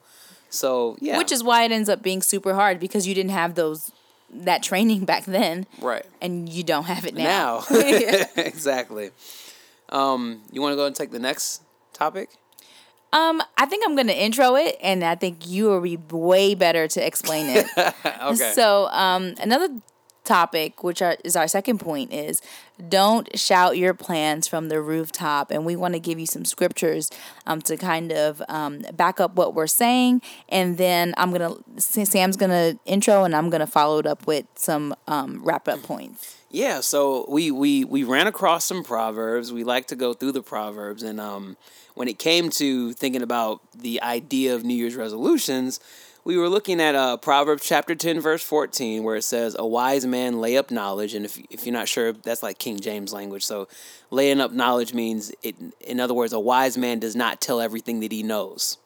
So 0.49 0.97
yeah, 0.99 1.17
which 1.17 1.31
is 1.31 1.43
why 1.43 1.63
it 1.63 1.71
ends 1.71 1.89
up 1.89 2.01
being 2.01 2.21
super 2.21 2.53
hard 2.53 2.79
because 2.79 3.07
you 3.07 3.15
didn't 3.15 3.31
have 3.31 3.55
those 3.55 3.91
that 4.31 4.63
training 4.63 5.05
back 5.11 5.25
then 5.25 5.65
right. 5.81 6.05
and 6.21 6.49
you 6.49 6.63
don't 6.63 6.85
have 6.85 7.05
it 7.05 7.15
now, 7.15 7.63
now. 7.69 7.79
exactly. 8.37 9.11
Um, 9.89 10.41
you 10.51 10.61
want 10.61 10.73
to 10.73 10.77
go 10.77 10.85
and 10.85 10.95
take 10.95 11.11
the 11.11 11.19
next 11.19 11.61
topic? 11.93 12.29
Um, 13.13 13.41
I 13.57 13.65
think 13.65 13.85
I'm 13.85 13.95
gonna 13.95 14.11
intro 14.11 14.55
it, 14.55 14.77
and 14.81 15.01
I 15.01 15.15
think 15.15 15.47
you 15.47 15.65
will 15.65 15.79
be 15.79 15.97
way 16.11 16.53
better 16.53 16.85
to 16.85 17.05
explain 17.05 17.45
it. 17.47 17.65
Okay. 18.05 18.51
So, 18.53 18.87
um, 18.87 19.35
another 19.39 19.69
topic, 20.25 20.83
which 20.83 21.01
are, 21.01 21.17
is 21.23 21.35
our 21.35 21.47
second 21.47 21.79
point, 21.79 22.11
is 22.11 22.41
don't 22.89 23.37
shout 23.39 23.77
your 23.77 23.93
plans 23.93 24.47
from 24.47 24.69
the 24.69 24.81
rooftop. 24.81 25.51
And 25.51 25.65
we 25.65 25.75
want 25.75 25.93
to 25.93 25.99
give 25.99 26.19
you 26.19 26.25
some 26.25 26.43
scriptures 26.45 27.09
um, 27.45 27.61
to 27.63 27.77
kind 27.77 28.11
of 28.11 28.41
um, 28.49 28.81
back 28.93 29.19
up 29.19 29.35
what 29.35 29.53
we're 29.53 29.67
saying. 29.67 30.21
And 30.49 30.77
then 30.77 31.13
I'm 31.17 31.31
gonna 31.31 31.55
Sam's 31.77 32.35
gonna 32.35 32.77
intro, 32.85 33.23
and 33.23 33.35
I'm 33.35 33.49
gonna 33.49 33.67
follow 33.67 33.99
it 33.99 34.05
up 34.05 34.27
with 34.27 34.45
some 34.55 34.95
um, 35.07 35.41
wrap 35.43 35.67
up 35.67 35.81
points. 35.83 36.37
yeah. 36.49 36.81
So 36.81 37.25
we 37.29 37.51
we 37.51 37.85
we 37.85 38.03
ran 38.03 38.27
across 38.27 38.65
some 38.65 38.83
proverbs. 38.83 39.53
We 39.53 39.63
like 39.63 39.87
to 39.87 39.95
go 39.95 40.13
through 40.13 40.33
the 40.33 40.43
proverbs, 40.43 41.03
and 41.03 41.19
um, 41.19 41.57
when 41.93 42.07
it 42.07 42.19
came 42.19 42.49
to 42.51 42.91
thinking 42.93 43.21
about 43.21 43.61
the 43.73 44.01
idea 44.01 44.55
of 44.55 44.63
New 44.63 44.75
Year's 44.75 44.95
resolutions. 44.95 45.79
We 46.25 46.37
were 46.37 46.49
looking 46.49 46.81
at 46.81 46.95
uh, 46.95 47.17
Proverbs 47.17 47.63
chapter 47.63 47.93
10, 47.93 48.19
verse 48.19 48.41
14, 48.41 49.03
where 49.03 49.15
it 49.15 49.21
says, 49.21 49.55
A 49.59 49.65
wise 49.65 50.07
man 50.07 50.41
lay 50.41 50.57
up 50.57 50.71
knowledge. 50.71 51.13
And 51.13 51.23
if, 51.23 51.37
if 51.51 51.67
you're 51.67 51.73
not 51.73 51.87
sure, 51.87 52.13
that's 52.13 52.41
like 52.41 52.57
King 52.57 52.79
James 52.79 53.13
language. 53.13 53.45
So 53.45 53.67
laying 54.09 54.41
up 54.41 54.51
knowledge 54.51 54.91
means, 54.91 55.31
it, 55.43 55.55
in 55.79 55.99
other 55.99 56.15
words, 56.15 56.33
a 56.33 56.39
wise 56.39 56.79
man 56.79 56.97
does 56.97 57.15
not 57.15 57.41
tell 57.41 57.61
everything 57.61 57.99
that 57.99 58.11
he 58.11 58.23
knows. 58.23 58.79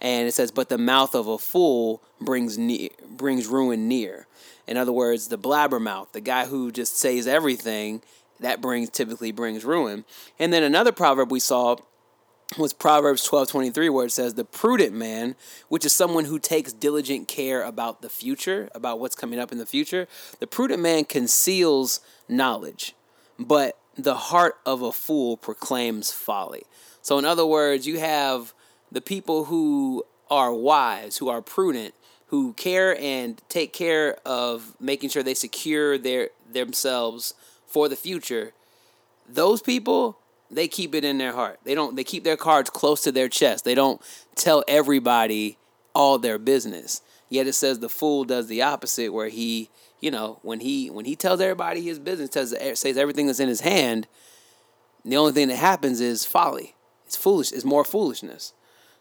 and 0.00 0.28
it 0.28 0.34
says, 0.34 0.52
"But 0.52 0.68
the 0.68 0.78
mouth 0.78 1.16
of 1.16 1.26
a 1.26 1.38
fool 1.38 2.00
brings 2.20 2.56
near, 2.56 2.90
brings 3.08 3.48
ruin 3.48 3.88
near." 3.88 4.28
In 4.68 4.76
other 4.76 4.92
words, 4.92 5.26
the 5.26 5.36
blabbermouth, 5.36 6.12
the 6.12 6.20
guy 6.20 6.46
who 6.46 6.70
just 6.70 6.96
says 6.96 7.26
everything, 7.26 8.02
that 8.38 8.60
brings 8.60 8.90
typically 8.90 9.32
brings 9.32 9.64
ruin. 9.64 10.04
And 10.38 10.52
then 10.52 10.62
another 10.62 10.92
proverb 10.92 11.32
we 11.32 11.40
saw 11.40 11.78
was 12.56 12.72
Proverbs 12.72 13.24
twelve 13.24 13.48
twenty 13.48 13.70
three, 13.70 13.88
where 13.88 14.06
it 14.06 14.12
says, 14.12 14.34
"The 14.34 14.44
prudent 14.44 14.94
man, 14.94 15.36
which 15.68 15.84
is 15.84 15.92
someone 15.92 16.24
who 16.24 16.38
takes 16.38 16.72
diligent 16.72 17.28
care 17.28 17.62
about 17.62 18.00
the 18.00 18.08
future, 18.08 18.70
about 18.74 18.98
what's 18.98 19.14
coming 19.14 19.38
up 19.38 19.52
in 19.52 19.58
the 19.58 19.66
future, 19.66 20.08
the 20.40 20.46
prudent 20.46 20.80
man 20.80 21.04
conceals 21.04 22.00
knowledge, 22.28 22.94
but 23.38 23.76
the 23.96 24.14
heart 24.14 24.58
of 24.64 24.80
a 24.80 24.92
fool 24.92 25.36
proclaims 25.36 26.10
folly." 26.10 26.64
So, 27.02 27.18
in 27.18 27.24
other 27.24 27.44
words, 27.46 27.86
you 27.86 27.98
have 27.98 28.54
the 28.90 29.00
people 29.00 29.44
who 29.44 30.04
are 30.30 30.52
wise, 30.52 31.18
who 31.18 31.28
are 31.28 31.42
prudent, 31.42 31.94
who 32.28 32.52
care 32.54 32.98
and 32.98 33.40
take 33.48 33.72
care 33.72 34.18
of 34.24 34.74
making 34.80 35.10
sure 35.10 35.22
they 35.22 35.34
secure 35.34 35.98
their 35.98 36.30
themselves 36.50 37.34
for 37.66 37.88
the 37.88 37.96
future, 37.96 38.54
those 39.28 39.60
people 39.60 40.18
they 40.50 40.68
keep 40.68 40.94
it 40.94 41.04
in 41.04 41.18
their 41.18 41.32
heart. 41.32 41.60
They 41.64 41.74
don't 41.74 41.96
they 41.96 42.04
keep 42.04 42.24
their 42.24 42.36
cards 42.36 42.70
close 42.70 43.02
to 43.02 43.12
their 43.12 43.28
chest. 43.28 43.64
They 43.64 43.74
don't 43.74 44.00
tell 44.34 44.64
everybody 44.66 45.58
all 45.94 46.18
their 46.18 46.38
business. 46.38 47.02
Yet 47.28 47.46
it 47.46 47.52
says 47.52 47.78
the 47.78 47.88
fool 47.88 48.24
does 48.24 48.46
the 48.46 48.62
opposite 48.62 49.12
where 49.12 49.28
he, 49.28 49.68
you 50.00 50.10
know, 50.10 50.38
when 50.42 50.60
he 50.60 50.88
when 50.90 51.04
he 51.04 51.16
tells 51.16 51.40
everybody 51.40 51.82
his 51.82 51.98
business, 51.98 52.30
tells 52.30 52.50
says 52.78 52.96
everything 52.96 53.26
that's 53.26 53.40
in 53.40 53.48
his 53.48 53.60
hand, 53.60 54.06
the 55.04 55.16
only 55.16 55.32
thing 55.32 55.48
that 55.48 55.56
happens 55.56 56.00
is 56.00 56.24
folly. 56.24 56.74
It's 57.06 57.16
foolish, 57.16 57.52
it's 57.52 57.64
more 57.64 57.84
foolishness. 57.84 58.52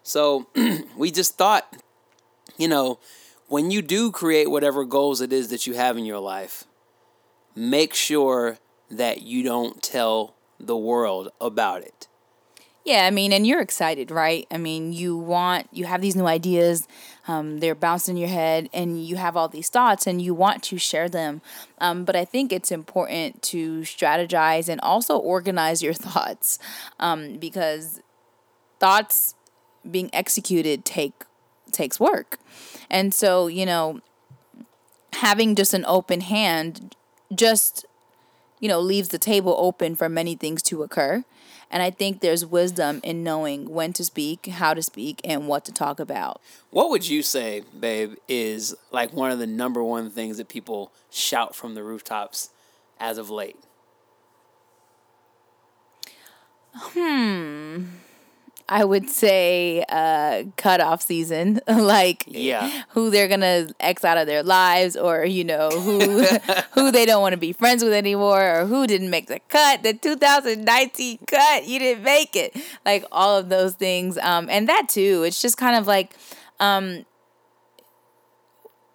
So 0.04 0.48
we 0.98 1.12
just 1.12 1.38
thought, 1.38 1.78
you 2.58 2.68
know, 2.68 3.00
when 3.48 3.72
you 3.72 3.82
do 3.82 4.12
create 4.12 4.50
whatever 4.50 4.86
goals 4.86 5.22
it 5.22 5.32
is 5.32 5.50
that 5.50 5.68
you 5.68 5.74
have 5.74 5.98
in 5.98 6.06
your 6.06 6.20
life, 6.20 6.66
make 7.56 7.94
sure 7.94 8.58
that 8.90 9.22
you 9.22 9.44
don't 9.44 9.82
tell 9.82 10.37
the 10.60 10.78
world 10.78 11.30
about 11.40 11.82
it. 11.82 12.08
Yeah, 12.88 13.06
I 13.06 13.12
mean, 13.12 13.34
and 13.34 13.46
you're 13.46 13.60
excited, 13.60 14.12
right? 14.12 14.48
I 14.50 14.58
mean, 14.58 14.94
you 14.94 15.18
want, 15.18 15.68
you 15.74 15.84
have 15.84 16.02
these 16.02 16.16
new 16.16 16.26
ideas, 16.26 16.88
um, 17.28 17.60
they're 17.60 17.76
bouncing 17.76 18.16
in 18.16 18.22
your 18.22 18.30
head, 18.30 18.70
and 18.74 19.06
you 19.06 19.18
have 19.18 19.36
all 19.36 19.50
these 19.50 19.68
thoughts, 19.68 20.08
and 20.08 20.22
you 20.22 20.34
want 20.34 20.64
to 20.64 20.78
share 20.78 21.10
them. 21.10 21.42
Um, 21.80 22.06
but 22.06 22.16
I 22.16 22.24
think 22.24 22.54
it's 22.54 22.72
important 22.72 23.42
to 23.44 23.82
strategize 23.82 24.70
and 24.70 24.80
also 24.80 25.18
organize 25.18 25.84
your 25.84 25.94
thoughts 26.08 26.60
um, 26.98 27.36
because 27.36 28.00
thoughts 28.80 29.36
being 29.90 30.10
executed 30.14 30.86
take 30.86 31.26
takes 31.74 32.00
work. 32.00 32.40
And 32.90 33.14
so, 33.14 33.48
you 33.48 33.66
know, 33.66 34.00
having 35.12 35.56
just 35.56 35.74
an 35.74 35.84
open 35.88 36.22
hand 36.22 36.96
just 37.36 37.86
you 38.60 38.68
know, 38.68 38.80
leaves 38.80 39.10
the 39.10 39.20
table 39.20 39.56
open 39.58 39.96
for 39.96 40.10
many 40.10 40.36
things 40.36 40.62
to 40.64 40.84
occur. 40.84 41.24
And 41.70 41.84
I 41.84 41.90
think 41.90 42.22
there's 42.22 42.46
wisdom 42.46 43.02
in 43.04 43.24
knowing 43.24 43.70
when 43.70 43.92
to 43.94 44.06
speak, 44.06 44.46
how 44.46 44.74
to 44.74 44.82
speak, 44.82 45.20
and 45.26 45.48
what 45.48 45.66
to 45.66 45.74
talk 45.74 46.00
about. 46.00 46.42
What 46.70 46.90
would 46.90 47.10
you 47.10 47.22
say, 47.22 47.64
babe, 47.78 48.16
is 48.28 48.74
like 48.92 49.12
one 49.12 49.32
of 49.32 49.40
the 49.40 49.48
number 49.48 49.84
one 49.84 50.10
things 50.10 50.38
that 50.38 50.48
people 50.48 50.92
shout 51.12 51.56
from 51.56 51.76
the 51.76 51.84
rooftops 51.84 52.52
as 53.00 53.18
of 53.18 53.30
late? 53.30 53.58
Hmm. 56.74 57.84
I 58.70 58.84
would 58.84 59.10
say 59.10 59.86
uh, 59.88 60.44
cutoff 60.58 61.02
season, 61.02 61.62
like 61.68 62.26
yeah. 62.28 62.84
who 62.90 63.10
they're 63.10 63.30
gonna 63.30 63.70
X 63.80 64.04
out 64.04 64.18
of 64.18 64.28
their 64.28 64.44
lives, 64.44 64.98
or 64.98 65.24
you 65.24 65.46
know 65.46 65.70
who 65.70 66.24
who 66.74 66.92
they 66.92 67.06
don't 67.06 67.22
want 67.22 67.34
to 67.34 67.38
be 67.38 67.54
friends 67.54 67.84
with 67.84 67.94
anymore, 67.94 68.62
or 68.62 68.66
who 68.66 68.86
didn't 68.86 69.10
make 69.10 69.28
the 69.28 69.40
cut, 69.48 69.84
the 69.84 69.94
2019 69.94 71.20
cut, 71.28 71.66
you 71.66 71.80
didn't 71.80 72.04
make 72.04 72.36
it, 72.36 72.56
like 72.86 73.06
all 73.12 73.38
of 73.38 73.48
those 73.48 73.74
things, 73.76 74.18
um, 74.18 74.50
and 74.50 74.68
that 74.68 74.90
too. 74.90 75.24
It's 75.26 75.42
just 75.42 75.58
kind 75.58 75.78
of 75.78 75.88
like, 75.88 76.14
um, 76.60 77.06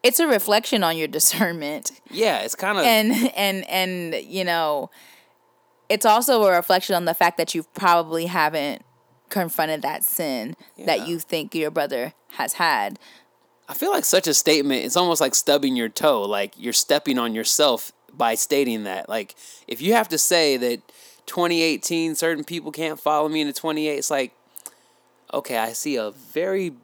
it's 0.03 0.21
a 0.21 0.27
reflection 0.27 0.85
on 0.85 0.99
your 0.99 1.09
discernment. 1.19 1.93
Yeah, 2.11 2.41
it's 2.41 2.55
kind 2.55 2.77
of 2.77 2.85
and 2.85 3.13
and 3.35 3.67
and 3.71 4.15
you 4.23 4.45
know, 4.45 4.91
it's 5.89 6.05
also 6.05 6.43
a 6.43 6.53
reflection 6.53 6.95
on 6.95 7.07
the 7.07 7.15
fact 7.15 7.39
that 7.39 7.55
you 7.55 7.63
probably 7.73 8.27
haven't 8.27 8.83
confronted 9.33 9.83
that 9.83 10.05
sin 10.05 10.55
yeah. 10.77 10.87
that 10.87 11.09
you 11.09 11.19
think 11.19 11.55
your 11.55 11.71
brother 11.71 12.13
has 12.33 12.55
had. 12.55 12.99
I 13.69 13.75
feel 13.75 13.91
like 13.91 14.05
such 14.05 14.29
a 14.29 14.35
statement, 14.35 14.85
it's 14.85 14.97
almost 14.97 15.21
like 15.21 15.35
stubbing 15.35 15.75
your 15.75 15.89
toe. 15.89 16.23
Like 16.23 16.55
you're 16.57 16.73
stepping 16.73 17.19
on 17.19 17.35
yourself 17.35 17.91
by 18.13 18.35
stating 18.35 18.85
that. 18.85 19.09
Like 19.09 19.35
if 19.67 19.81
you 19.81 19.95
have 19.95 20.09
to 20.09 20.19
say 20.19 20.57
that 20.59 20.83
2018 21.27 22.15
certain 22.15 22.45
people 22.45 22.71
can't 22.71 23.01
follow 23.01 23.29
me 23.29 23.41
into 23.41 23.53
28, 23.53 23.97
it's 23.97 24.11
like 24.11 24.33
okay, 25.33 25.57
I 25.57 25.73
see 25.73 25.97
a 25.97 26.11
very 26.11 26.75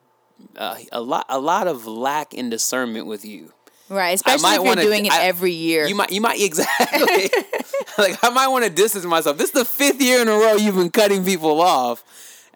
uh, 0.56 0.76
a 0.92 1.00
lot 1.00 1.26
a 1.28 1.38
lot 1.38 1.66
of 1.66 1.86
lack 1.86 2.34
in 2.34 2.50
discernment 2.50 3.06
with 3.06 3.24
you. 3.24 3.52
Right, 3.90 4.14
especially 4.14 4.50
if 4.50 4.54
you're 4.56 4.64
wanna, 4.64 4.82
doing 4.82 5.06
it 5.06 5.12
I, 5.12 5.24
every 5.24 5.52
year. 5.52 5.86
You 5.86 5.94
might, 5.94 6.12
you 6.12 6.20
might 6.20 6.40
exactly. 6.42 7.30
like 7.98 8.22
I 8.22 8.30
might 8.30 8.48
want 8.48 8.64
to 8.64 8.70
distance 8.70 9.04
myself. 9.04 9.38
This 9.38 9.48
is 9.48 9.54
the 9.54 9.64
fifth 9.64 10.00
year 10.00 10.20
in 10.20 10.28
a 10.28 10.32
row 10.32 10.54
you've 10.54 10.74
been 10.74 10.90
cutting 10.90 11.24
people 11.24 11.60
off. 11.60 12.04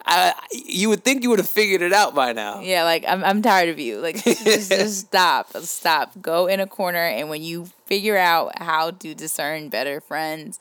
I, 0.05 0.35
you 0.53 0.89
would 0.89 1.05
think 1.05 1.23
you 1.23 1.31
would 1.31 1.39
have 1.39 1.49
figured 1.49 1.83
it 1.83 1.93
out 1.93 2.15
by 2.15 2.33
now. 2.33 2.61
Yeah, 2.61 2.85
like 2.85 3.05
I'm, 3.07 3.23
I'm 3.25 3.43
tired 3.43 3.69
of 3.69 3.79
you. 3.79 3.99
Like 3.99 4.23
just, 4.25 4.45
just 4.71 5.01
stop, 5.01 5.57
stop. 5.59 6.21
Go 6.21 6.47
in 6.47 6.61
a 6.61 6.67
corner, 6.67 6.99
and 6.99 7.29
when 7.29 7.43
you 7.43 7.67
figure 7.87 8.17
out 8.17 8.59
how 8.59 8.91
to 8.91 9.15
discern 9.15 9.69
better 9.69 10.01
friends, 10.01 10.59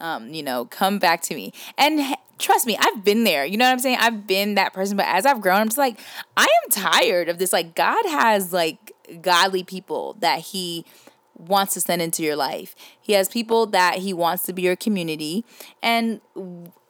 um, 0.00 0.34
you 0.34 0.42
know, 0.42 0.64
come 0.66 0.98
back 0.98 1.22
to 1.22 1.34
me. 1.34 1.52
And 1.78 2.16
trust 2.38 2.66
me, 2.66 2.76
I've 2.78 3.04
been 3.04 3.24
there. 3.24 3.44
You 3.44 3.56
know 3.56 3.66
what 3.66 3.72
I'm 3.72 3.78
saying? 3.78 3.98
I've 4.00 4.26
been 4.26 4.56
that 4.56 4.72
person. 4.72 4.96
But 4.96 5.06
as 5.06 5.24
I've 5.24 5.40
grown, 5.40 5.60
I'm 5.60 5.68
just 5.68 5.78
like, 5.78 5.98
I 6.36 6.42
am 6.42 6.70
tired 6.70 7.28
of 7.28 7.38
this. 7.38 7.52
Like 7.52 7.74
God 7.74 8.04
has 8.06 8.52
like 8.52 8.92
godly 9.22 9.62
people 9.62 10.16
that 10.20 10.40
He 10.40 10.84
wants 11.36 11.74
to 11.74 11.80
send 11.80 12.02
into 12.02 12.22
your 12.22 12.36
life. 12.36 12.74
He 13.00 13.14
has 13.14 13.28
people 13.28 13.66
that 13.66 13.98
He 13.98 14.12
wants 14.12 14.42
to 14.44 14.52
be 14.52 14.62
your 14.62 14.76
community, 14.76 15.44
and 15.82 16.20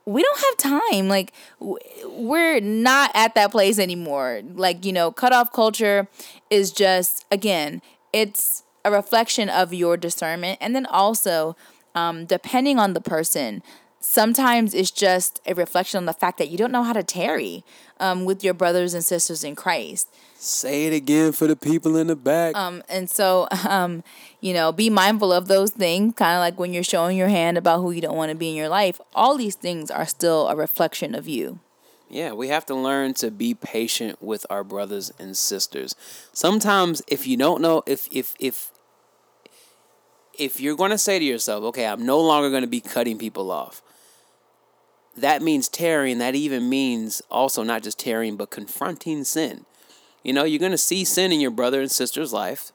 we 0.04 0.22
don't 0.22 0.38
have 0.40 0.80
time. 0.80 1.08
Like, 1.08 1.32
we're 1.60 2.60
not 2.60 3.10
at 3.14 3.34
that 3.34 3.50
place 3.52 3.78
anymore. 3.78 4.42
Like, 4.54 4.84
you 4.84 4.92
know, 4.92 5.10
cutoff 5.10 5.52
culture 5.52 6.08
is 6.50 6.72
just, 6.72 7.24
again, 7.30 7.82
it's 8.12 8.64
a 8.84 8.90
reflection 8.90 9.48
of 9.48 9.72
your 9.72 9.96
discernment. 9.96 10.58
And 10.60 10.74
then 10.74 10.86
also, 10.86 11.56
um, 11.94 12.24
depending 12.24 12.78
on 12.78 12.94
the 12.94 13.00
person, 13.00 13.62
sometimes 14.02 14.74
it's 14.74 14.90
just 14.90 15.40
a 15.46 15.54
reflection 15.54 15.98
on 15.98 16.04
the 16.04 16.12
fact 16.12 16.38
that 16.38 16.50
you 16.50 16.58
don't 16.58 16.72
know 16.72 16.82
how 16.82 16.92
to 16.92 17.02
tarry 17.02 17.64
um, 18.00 18.24
with 18.24 18.44
your 18.44 18.52
brothers 18.52 18.94
and 18.94 19.04
sisters 19.04 19.44
in 19.44 19.54
Christ. 19.54 20.08
Say 20.34 20.86
it 20.86 20.92
again 20.92 21.30
for 21.32 21.46
the 21.46 21.54
people 21.54 21.96
in 21.96 22.08
the 22.08 22.16
back. 22.16 22.56
Um, 22.56 22.82
and 22.88 23.08
so, 23.08 23.46
um, 23.68 24.02
you 24.40 24.52
know, 24.52 24.72
be 24.72 24.90
mindful 24.90 25.32
of 25.32 25.46
those 25.46 25.70
things, 25.70 26.14
kind 26.16 26.36
of 26.36 26.40
like 26.40 26.58
when 26.58 26.74
you're 26.74 26.82
showing 26.82 27.16
your 27.16 27.28
hand 27.28 27.56
about 27.56 27.80
who 27.80 27.92
you 27.92 28.00
don't 28.00 28.16
want 28.16 28.30
to 28.30 28.34
be 28.34 28.50
in 28.50 28.56
your 28.56 28.68
life. 28.68 29.00
All 29.14 29.36
these 29.36 29.54
things 29.54 29.90
are 29.90 30.06
still 30.06 30.48
a 30.48 30.56
reflection 30.56 31.14
of 31.14 31.28
you. 31.28 31.60
Yeah, 32.10 32.32
we 32.32 32.48
have 32.48 32.66
to 32.66 32.74
learn 32.74 33.14
to 33.14 33.30
be 33.30 33.54
patient 33.54 34.20
with 34.20 34.44
our 34.50 34.64
brothers 34.64 35.12
and 35.18 35.34
sisters. 35.34 35.94
Sometimes 36.34 37.02
if 37.06 37.26
you 37.26 37.38
don't 37.38 37.62
know 37.62 37.82
if 37.86 38.06
if 38.12 38.34
if 38.38 38.70
if 40.38 40.60
you're 40.60 40.76
going 40.76 40.90
to 40.90 40.98
say 40.98 41.18
to 41.18 41.24
yourself, 41.24 41.64
"Okay, 41.64 41.86
I'm 41.86 42.04
no 42.04 42.20
longer 42.20 42.50
going 42.50 42.62
to 42.62 42.68
be 42.68 42.80
cutting 42.80 43.16
people 43.16 43.50
off." 43.50 43.80
That 45.16 45.42
means 45.42 45.68
tearing, 45.68 46.18
that 46.18 46.34
even 46.34 46.68
means 46.68 47.20
also 47.30 47.62
not 47.62 47.82
just 47.82 47.98
tearing 47.98 48.36
but 48.36 48.50
confronting 48.50 49.24
sin. 49.24 49.66
You 50.22 50.32
know, 50.32 50.44
you're 50.44 50.58
going 50.58 50.72
to 50.72 50.78
see 50.78 51.04
sin 51.04 51.32
in 51.32 51.40
your 51.40 51.50
brother 51.50 51.80
and 51.80 51.90
sister's 51.90 52.32
life, 52.32 52.72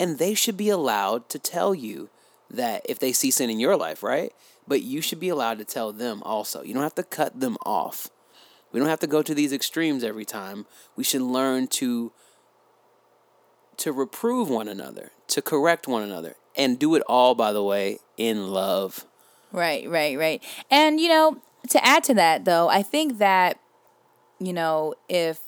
and 0.00 0.18
they 0.18 0.34
should 0.34 0.56
be 0.56 0.70
allowed 0.70 1.28
to 1.30 1.38
tell 1.38 1.74
you 1.74 2.08
that 2.50 2.82
if 2.88 2.98
they 2.98 3.12
see 3.12 3.30
sin 3.30 3.50
in 3.50 3.60
your 3.60 3.76
life, 3.76 4.02
right? 4.02 4.32
But 4.66 4.82
you 4.82 5.00
should 5.00 5.20
be 5.20 5.28
allowed 5.28 5.58
to 5.58 5.64
tell 5.64 5.92
them 5.92 6.22
also. 6.22 6.62
You 6.62 6.74
don't 6.74 6.82
have 6.82 6.94
to 6.94 7.02
cut 7.02 7.40
them 7.40 7.58
off. 7.66 8.08
We 8.72 8.80
don't 8.80 8.88
have 8.88 9.00
to 9.00 9.06
go 9.06 9.22
to 9.22 9.34
these 9.34 9.52
extremes 9.52 10.04
every 10.04 10.24
time. 10.24 10.66
We 10.96 11.04
should 11.04 11.22
learn 11.22 11.68
to 11.68 12.12
to 13.78 13.92
reprove 13.92 14.50
one 14.50 14.66
another, 14.66 15.12
to 15.28 15.40
correct 15.40 15.86
one 15.86 16.02
another, 16.02 16.34
and 16.56 16.78
do 16.78 16.96
it 16.96 17.02
all 17.06 17.34
by 17.34 17.52
the 17.52 17.62
way 17.62 17.98
in 18.16 18.48
love. 18.48 19.06
Right, 19.52 19.88
right, 19.88 20.18
right. 20.18 20.42
And 20.70 21.00
you 21.00 21.08
know, 21.08 21.40
to 21.70 21.84
add 21.84 22.04
to 22.04 22.14
that 22.14 22.44
though, 22.44 22.68
I 22.68 22.82
think 22.82 23.18
that 23.18 23.58
you 24.40 24.52
know, 24.52 24.94
if 25.08 25.40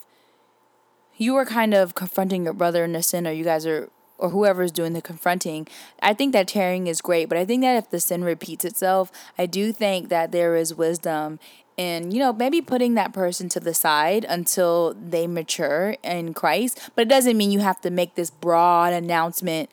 you 1.16 1.36
are 1.36 1.44
kind 1.44 1.74
of 1.74 1.94
confronting 1.94 2.44
your 2.44 2.52
brother 2.52 2.84
in 2.84 2.96
a 2.96 3.02
sin 3.02 3.26
or 3.26 3.30
you 3.30 3.44
guys 3.44 3.66
are 3.66 3.88
or 4.18 4.30
whoever's 4.30 4.70
doing 4.70 4.92
the 4.92 5.00
confronting, 5.00 5.66
I 6.02 6.12
think 6.12 6.32
that 6.34 6.48
tearing 6.48 6.86
is 6.86 7.00
great. 7.00 7.28
But 7.28 7.38
I 7.38 7.44
think 7.44 7.62
that 7.62 7.76
if 7.76 7.90
the 7.90 8.00
sin 8.00 8.22
repeats 8.22 8.64
itself, 8.64 9.10
I 9.38 9.46
do 9.46 9.72
think 9.72 10.10
that 10.10 10.30
there 10.30 10.56
is 10.56 10.74
wisdom 10.74 11.38
in, 11.78 12.10
you 12.10 12.18
know, 12.18 12.32
maybe 12.32 12.60
putting 12.60 12.94
that 12.94 13.14
person 13.14 13.48
to 13.48 13.60
the 13.60 13.72
side 13.72 14.26
until 14.28 14.94
they 14.94 15.26
mature 15.26 15.96
in 16.02 16.34
Christ. 16.34 16.90
But 16.94 17.02
it 17.02 17.08
doesn't 17.08 17.38
mean 17.38 17.50
you 17.50 17.60
have 17.60 17.80
to 17.80 17.90
make 17.90 18.14
this 18.14 18.30
broad 18.30 18.92
announcement 18.92 19.70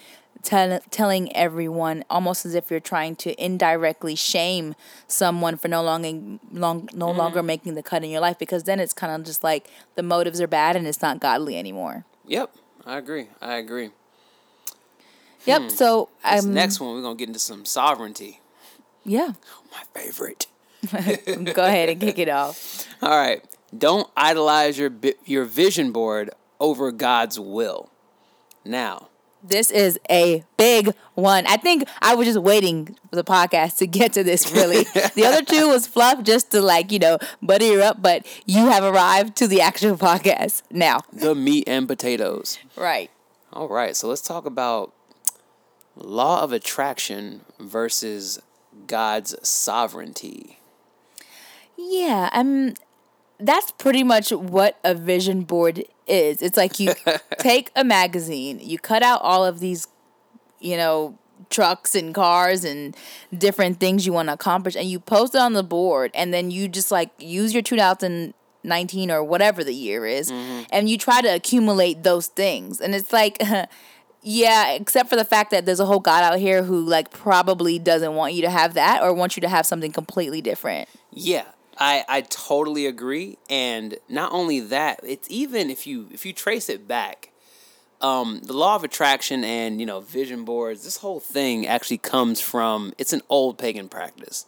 tell, 0.48 0.80
telling 0.90 1.36
everyone 1.36 2.06
almost 2.10 2.46
as 2.46 2.56
if 2.56 2.72
you're 2.72 2.80
trying 2.80 3.16
to 3.18 3.44
indirectly 3.44 4.16
shame 4.16 4.76
someone 5.06 5.58
for 5.58 5.68
no 5.68 5.84
longer 5.84 6.40
long, 6.52 6.90
no 6.94 7.08
mm 7.08 7.18
longer 7.18 7.42
making 7.42 7.74
the 7.74 7.82
cut 7.82 8.04
in 8.04 8.12
your 8.12 8.22
life 8.22 8.38
because 8.38 8.64
then 8.64 8.80
it's 8.80 8.94
kind 8.94 9.12
of 9.14 9.26
just 9.26 9.44
like 9.44 9.68
the 9.96 10.04
motives 10.04 10.40
are 10.40 10.48
bad 10.48 10.76
and 10.76 10.88
it's 10.88 11.02
not 11.02 11.20
godly 11.20 11.58
anymore. 11.58 12.06
Yep, 12.28 12.56
I 12.86 12.98
agree. 12.98 13.28
I 13.42 13.56
agree. 13.56 13.90
Yep. 15.46 15.62
Hmm. 15.64 15.70
So 15.70 16.10
this 16.24 16.46
um, 16.46 16.54
next 16.54 16.80
one 16.80 16.94
we're 16.94 17.02
gonna 17.02 17.16
get 17.16 17.28
into 17.28 17.40
some 17.40 17.66
sovereignty. 17.66 18.40
Yeah. 19.04 19.34
My 19.72 20.00
favorite. 20.00 20.48
Go 20.92 21.66
ahead 21.66 21.90
and 21.90 22.00
kick 22.00 22.20
it 22.20 22.30
off. 22.30 22.88
All 23.02 23.10
right. 23.10 23.44
Don't 23.76 24.10
idolize 24.16 24.78
your 24.78 24.92
your 25.26 25.44
vision 25.44 25.92
board 25.92 26.30
over 26.60 26.92
God's 26.92 27.40
will. 27.40 27.90
now. 28.64 29.10
This 29.48 29.72
is 29.72 30.00
a 30.10 30.44
big 30.58 30.94
one. 31.16 31.46
I 31.48 31.58
think 31.58 31.88
I 32.02 32.16
was 32.16 32.28
just 32.28 32.40
waiting 32.40 32.98
for 33.10 33.16
the 33.16 33.24
podcast 33.24 33.78
to 33.78 33.88
get 33.88 34.14
to 34.14 34.24
this 34.24 34.52
really. 34.52 34.84
the 35.16 35.26
other 35.26 35.44
two 35.44 35.70
was 35.70 35.88
fluff 35.88 36.24
just 36.24 36.52
to 36.52 36.62
like, 36.62 36.92
you 36.92 37.00
know, 37.00 37.18
butter 37.42 37.66
you 37.66 37.82
up, 37.82 38.02
but 38.02 38.26
you 38.46 38.66
have 38.66 38.84
arrived 38.84 39.36
to 39.38 39.48
the 39.48 39.62
actual 39.62 39.98
podcast 39.98 40.64
now. 40.72 41.02
The 41.14 41.36
meat 41.36 41.64
and 41.68 41.88
potatoes. 41.88 42.60
Right. 42.76 43.10
All 43.54 43.70
right, 43.70 43.96
so 43.96 44.08
let's 44.08 44.22
talk 44.22 44.46
about 44.46 44.94
law 45.96 46.44
of 46.44 46.52
attraction 46.52 47.42
versus 47.60 48.40
God's 48.86 49.36
sovereignty. 49.48 50.60
Yeah, 51.78 52.30
um 52.34 52.74
that's 53.40 53.72
pretty 53.72 54.04
much 54.04 54.32
what 54.32 54.80
a 54.84 54.94
vision 54.94 55.42
board 55.42 55.84
is. 56.08 56.42
It's 56.42 56.58
like 56.58 56.80
you 56.80 56.94
take 57.40 57.72
a 57.76 57.84
magazine, 57.84 58.60
you 58.62 58.80
cut 58.80 59.04
out 59.04 59.22
all 59.22 59.46
of 59.46 59.60
these, 59.60 59.88
you 60.60 60.78
know, 60.78 61.18
trucks 61.50 61.96
and 61.96 62.14
cars 62.14 62.64
and 62.64 62.96
different 63.38 63.80
things 63.80 64.06
you 64.06 64.14
want 64.14 64.28
to 64.28 64.34
accomplish 64.34 64.76
and 64.76 64.90
you 64.90 65.00
post 65.00 65.36
it 65.36 65.40
on 65.40 65.54
the 65.54 65.64
board 65.64 66.12
and 66.14 66.34
then 66.34 66.52
you 66.52 66.68
just 66.68 66.92
like 66.92 67.12
use 67.20 67.54
your 67.54 67.62
2019 67.62 69.12
or 69.12 69.24
whatever 69.24 69.64
the 69.64 69.74
year 69.74 70.06
is 70.06 70.32
mm-hmm. 70.32 70.64
and 70.72 70.90
you 70.90 70.98
try 70.98 71.22
to 71.22 71.28
accumulate 71.28 72.04
those 72.04 72.28
things. 72.28 72.82
And 72.82 72.96
it's 72.96 73.14
like 73.14 73.42
yeah, 74.24 74.72
except 74.72 75.10
for 75.10 75.16
the 75.16 75.24
fact 75.24 75.52
that 75.52 75.66
there's 75.66 75.80
a 75.80 75.86
whole 75.86 76.00
god 76.00 76.24
out 76.24 76.40
here 76.40 76.64
who 76.64 76.84
like 76.84 77.12
probably 77.12 77.80
doesn't 77.80 78.16
want 78.16 78.34
you 78.34 78.42
to 78.42 78.50
have 78.50 78.74
that 78.74 79.02
or 79.02 79.14
wants 79.14 79.38
you 79.38 79.42
to 79.42 79.50
have 79.50 79.66
something 79.66 79.92
completely 79.92 80.42
different. 80.42 80.90
Yeah. 81.12 81.46
I, 81.80 82.04
I 82.10 82.22
totally 82.22 82.86
agree. 82.86 83.38
And 83.50 83.98
not 84.10 84.32
only 84.32 84.60
that 84.60 85.00
it's 85.04 85.28
even 85.30 85.70
if 85.70 85.86
you 85.86 86.08
if 86.12 86.26
you 86.26 86.34
trace 86.34 86.70
it 86.70 86.88
back 86.88 87.32
um, 88.02 88.42
the 88.44 88.54
law 88.54 88.76
of 88.76 88.84
attraction 88.84 89.44
and 89.44 89.80
you 89.80 89.86
know 89.86 90.02
vision 90.02 90.46
boards 90.46 90.84
this 90.84 90.98
whole 90.98 91.20
thing 91.20 91.66
actually 91.66 91.98
comes 91.98 92.40
from 92.40 92.94
it's 92.98 93.14
an 93.14 93.22
old 93.30 93.58
pagan 93.58 93.90
practice. 93.90 94.46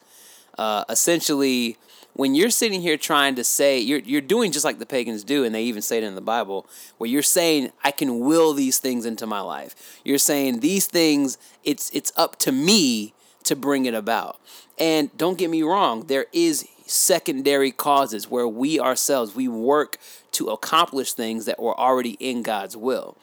Uh, 0.57 0.83
essentially 0.89 1.77
when 2.13 2.35
you're 2.35 2.49
sitting 2.49 2.81
here 2.81 2.97
trying 2.97 3.35
to 3.35 3.43
say 3.43 3.79
you're 3.79 3.99
you're 3.99 4.21
doing 4.21 4.51
just 4.51 4.65
like 4.65 4.77
the 4.77 4.85
pagans 4.85 5.23
do 5.23 5.43
and 5.45 5.55
they 5.55 5.63
even 5.63 5.81
say 5.81 5.97
it 5.97 6.03
in 6.03 6.15
the 6.15 6.21
bible 6.21 6.67
where 6.97 7.09
you're 7.09 7.21
saying 7.21 7.71
i 7.83 7.91
can 7.91 8.19
will 8.19 8.53
these 8.53 8.77
things 8.77 9.05
into 9.05 9.25
my 9.25 9.39
life. 9.39 9.99
You're 10.03 10.17
saying 10.17 10.59
these 10.59 10.85
things 10.85 11.37
it's 11.63 11.89
it's 11.91 12.11
up 12.17 12.35
to 12.39 12.51
me 12.51 13.13
to 13.45 13.55
bring 13.55 13.85
it 13.85 13.93
about. 13.93 14.39
And 14.77 15.15
don't 15.17 15.37
get 15.37 15.49
me 15.49 15.63
wrong 15.63 16.05
there 16.07 16.27
is 16.33 16.67
secondary 16.89 17.71
causes 17.71 18.29
where 18.29 18.47
we 18.47 18.79
ourselves 18.79 19.35
we 19.35 19.47
work 19.47 19.97
to 20.31 20.49
accomplish 20.49 21.13
things 21.13 21.45
that 21.45 21.59
were 21.59 21.77
already 21.79 22.17
in 22.19 22.43
God's 22.43 22.75
will. 22.75 23.17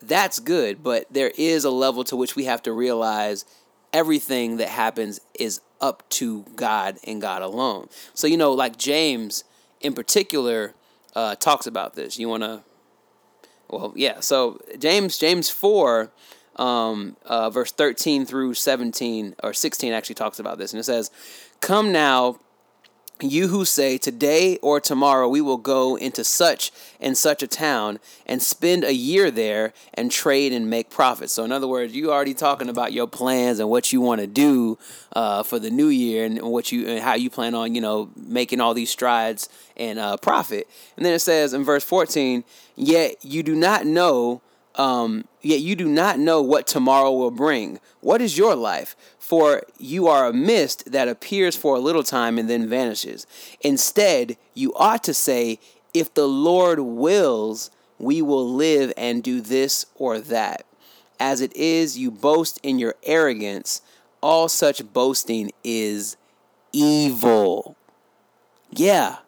That's 0.00 0.38
good, 0.38 0.82
but 0.82 1.06
there 1.10 1.32
is 1.36 1.64
a 1.64 1.70
level 1.70 2.04
to 2.04 2.16
which 2.16 2.36
we 2.36 2.44
have 2.44 2.62
to 2.62 2.72
realize 2.72 3.44
everything 3.92 4.58
that 4.58 4.68
happens 4.68 5.20
is 5.38 5.60
up 5.80 6.08
to 6.10 6.44
God 6.56 6.98
and 7.04 7.20
God 7.20 7.42
alone. 7.42 7.88
So 8.12 8.26
you 8.26 8.36
know, 8.36 8.52
like 8.52 8.76
James 8.76 9.44
in 9.80 9.94
particular 9.94 10.74
uh, 11.14 11.36
talks 11.36 11.66
about 11.66 11.94
this. 11.94 12.18
You 12.18 12.28
want 12.28 12.42
to, 12.42 12.62
well, 13.68 13.92
yeah. 13.96 14.20
So 14.20 14.60
James 14.78 15.18
James 15.18 15.50
four. 15.50 16.10
Um, 16.56 17.16
uh, 17.26 17.50
verse 17.50 17.72
13 17.72 18.26
through 18.26 18.54
17 18.54 19.34
or 19.42 19.52
16 19.52 19.92
actually 19.92 20.14
talks 20.14 20.38
about 20.38 20.56
this 20.56 20.72
and 20.72 20.78
it 20.78 20.84
says 20.84 21.10
come 21.60 21.90
now 21.90 22.38
you 23.20 23.48
who 23.48 23.64
say, 23.64 23.96
Today 23.96 24.58
or 24.58 24.80
tomorrow 24.80 25.28
we 25.28 25.40
will 25.40 25.56
go 25.56 25.96
into 25.96 26.24
such 26.24 26.72
and 27.00 27.16
such 27.16 27.42
a 27.42 27.46
town 27.46 28.00
and 28.26 28.42
spend 28.42 28.84
a 28.84 28.94
year 28.94 29.30
there 29.30 29.72
and 29.94 30.10
trade 30.10 30.52
and 30.52 30.68
make 30.68 30.90
profits. 30.90 31.32
So, 31.32 31.44
in 31.44 31.52
other 31.52 31.68
words, 31.68 31.94
you 31.94 32.12
already 32.12 32.34
talking 32.34 32.68
about 32.68 32.92
your 32.92 33.06
plans 33.06 33.60
and 33.60 33.70
what 33.70 33.92
you 33.92 34.00
want 34.00 34.20
to 34.20 34.26
do 34.26 34.78
uh, 35.14 35.42
for 35.42 35.58
the 35.58 35.70
new 35.70 35.88
year 35.88 36.24
and 36.24 36.42
what 36.42 36.72
you 36.72 36.88
and 36.88 37.00
how 37.00 37.14
you 37.14 37.30
plan 37.30 37.54
on, 37.54 37.74
you 37.74 37.80
know, 37.80 38.10
making 38.16 38.60
all 38.60 38.74
these 38.74 38.90
strides 38.90 39.48
and 39.76 39.98
uh, 39.98 40.16
profit. 40.16 40.68
And 40.96 41.06
then 41.06 41.14
it 41.14 41.20
says 41.20 41.54
in 41.54 41.64
verse 41.64 41.84
14, 41.84 42.44
Yet 42.76 43.24
you 43.24 43.42
do 43.42 43.54
not 43.54 43.86
know 43.86 44.42
um, 44.76 45.24
yet 45.40 45.60
you 45.60 45.76
do 45.76 45.88
not 45.88 46.18
know 46.18 46.42
what 46.42 46.66
tomorrow 46.66 47.12
will 47.12 47.30
bring. 47.30 47.80
What 48.00 48.20
is 48.20 48.36
your 48.36 48.54
life? 48.54 48.96
For 49.18 49.62
you 49.78 50.08
are 50.08 50.26
a 50.26 50.32
mist 50.32 50.90
that 50.90 51.08
appears 51.08 51.56
for 51.56 51.76
a 51.76 51.80
little 51.80 52.02
time 52.02 52.38
and 52.38 52.50
then 52.50 52.68
vanishes. 52.68 53.26
Instead, 53.60 54.36
you 54.54 54.74
ought 54.74 55.04
to 55.04 55.14
say, 55.14 55.58
If 55.92 56.12
the 56.14 56.28
Lord 56.28 56.80
wills, 56.80 57.70
we 57.98 58.20
will 58.20 58.48
live 58.52 58.92
and 58.96 59.22
do 59.22 59.40
this 59.40 59.86
or 59.94 60.18
that. 60.18 60.66
As 61.20 61.40
it 61.40 61.54
is, 61.56 61.96
you 61.96 62.10
boast 62.10 62.58
in 62.62 62.78
your 62.78 62.96
arrogance. 63.04 63.82
All 64.20 64.48
such 64.48 64.92
boasting 64.92 65.52
is 65.62 66.16
evil. 66.72 67.76
Yeah, 68.70 69.18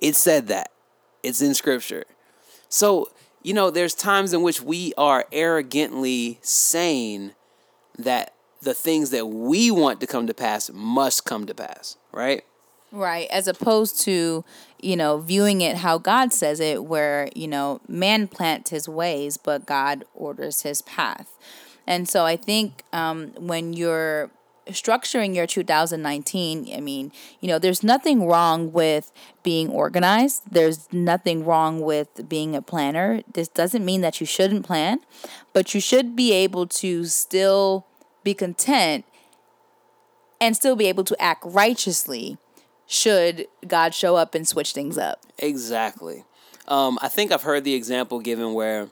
it 0.00 0.16
said 0.16 0.48
that. 0.48 0.72
It's 1.22 1.40
in 1.40 1.54
Scripture. 1.54 2.04
So, 2.68 3.10
you 3.42 3.54
know, 3.54 3.70
there's 3.70 3.94
times 3.94 4.32
in 4.32 4.42
which 4.42 4.60
we 4.60 4.92
are 4.98 5.26
arrogantly 5.32 6.38
saying 6.42 7.32
that 7.98 8.34
the 8.62 8.74
things 8.74 9.10
that 9.10 9.26
we 9.26 9.70
want 9.70 10.00
to 10.00 10.06
come 10.06 10.26
to 10.26 10.34
pass 10.34 10.70
must 10.72 11.24
come 11.24 11.46
to 11.46 11.54
pass, 11.54 11.96
right? 12.12 12.44
Right, 12.92 13.28
as 13.30 13.46
opposed 13.46 14.00
to, 14.02 14.44
you 14.80 14.96
know, 14.96 15.18
viewing 15.18 15.60
it 15.60 15.76
how 15.76 15.98
God 15.98 16.32
says 16.32 16.58
it, 16.58 16.84
where, 16.84 17.28
you 17.36 17.46
know, 17.46 17.80
man 17.86 18.26
plants 18.26 18.70
his 18.70 18.88
ways, 18.88 19.36
but 19.36 19.64
God 19.64 20.04
orders 20.14 20.62
his 20.62 20.82
path. 20.82 21.38
And 21.86 22.08
so 22.08 22.26
I 22.26 22.36
think 22.36 22.82
um, 22.92 23.28
when 23.38 23.72
you're 23.72 24.30
structuring 24.72 25.34
your 25.34 25.46
2019, 25.46 26.72
I 26.74 26.80
mean, 26.80 27.12
you 27.40 27.48
know, 27.48 27.58
there's 27.58 27.82
nothing 27.82 28.26
wrong 28.26 28.72
with 28.72 29.12
being 29.42 29.68
organized. 29.68 30.42
There's 30.50 30.92
nothing 30.92 31.44
wrong 31.44 31.80
with 31.80 32.28
being 32.28 32.54
a 32.54 32.62
planner. 32.62 33.22
This 33.32 33.48
doesn't 33.48 33.84
mean 33.84 34.00
that 34.00 34.20
you 34.20 34.26
shouldn't 34.26 34.66
plan, 34.66 35.00
but 35.52 35.74
you 35.74 35.80
should 35.80 36.16
be 36.16 36.32
able 36.32 36.66
to 36.66 37.04
still 37.06 37.86
be 38.22 38.34
content 38.34 39.04
and 40.40 40.56
still 40.56 40.76
be 40.76 40.86
able 40.86 41.04
to 41.04 41.20
act 41.22 41.42
righteously 41.44 42.38
should 42.86 43.46
God 43.66 43.94
show 43.94 44.16
up 44.16 44.34
and 44.34 44.48
switch 44.48 44.72
things 44.72 44.98
up. 44.98 45.24
Exactly. 45.38 46.24
Um, 46.66 46.98
I 47.02 47.08
think 47.08 47.32
I've 47.32 47.42
heard 47.42 47.64
the 47.64 47.74
example 47.74 48.20
given 48.20 48.54
where 48.54 48.88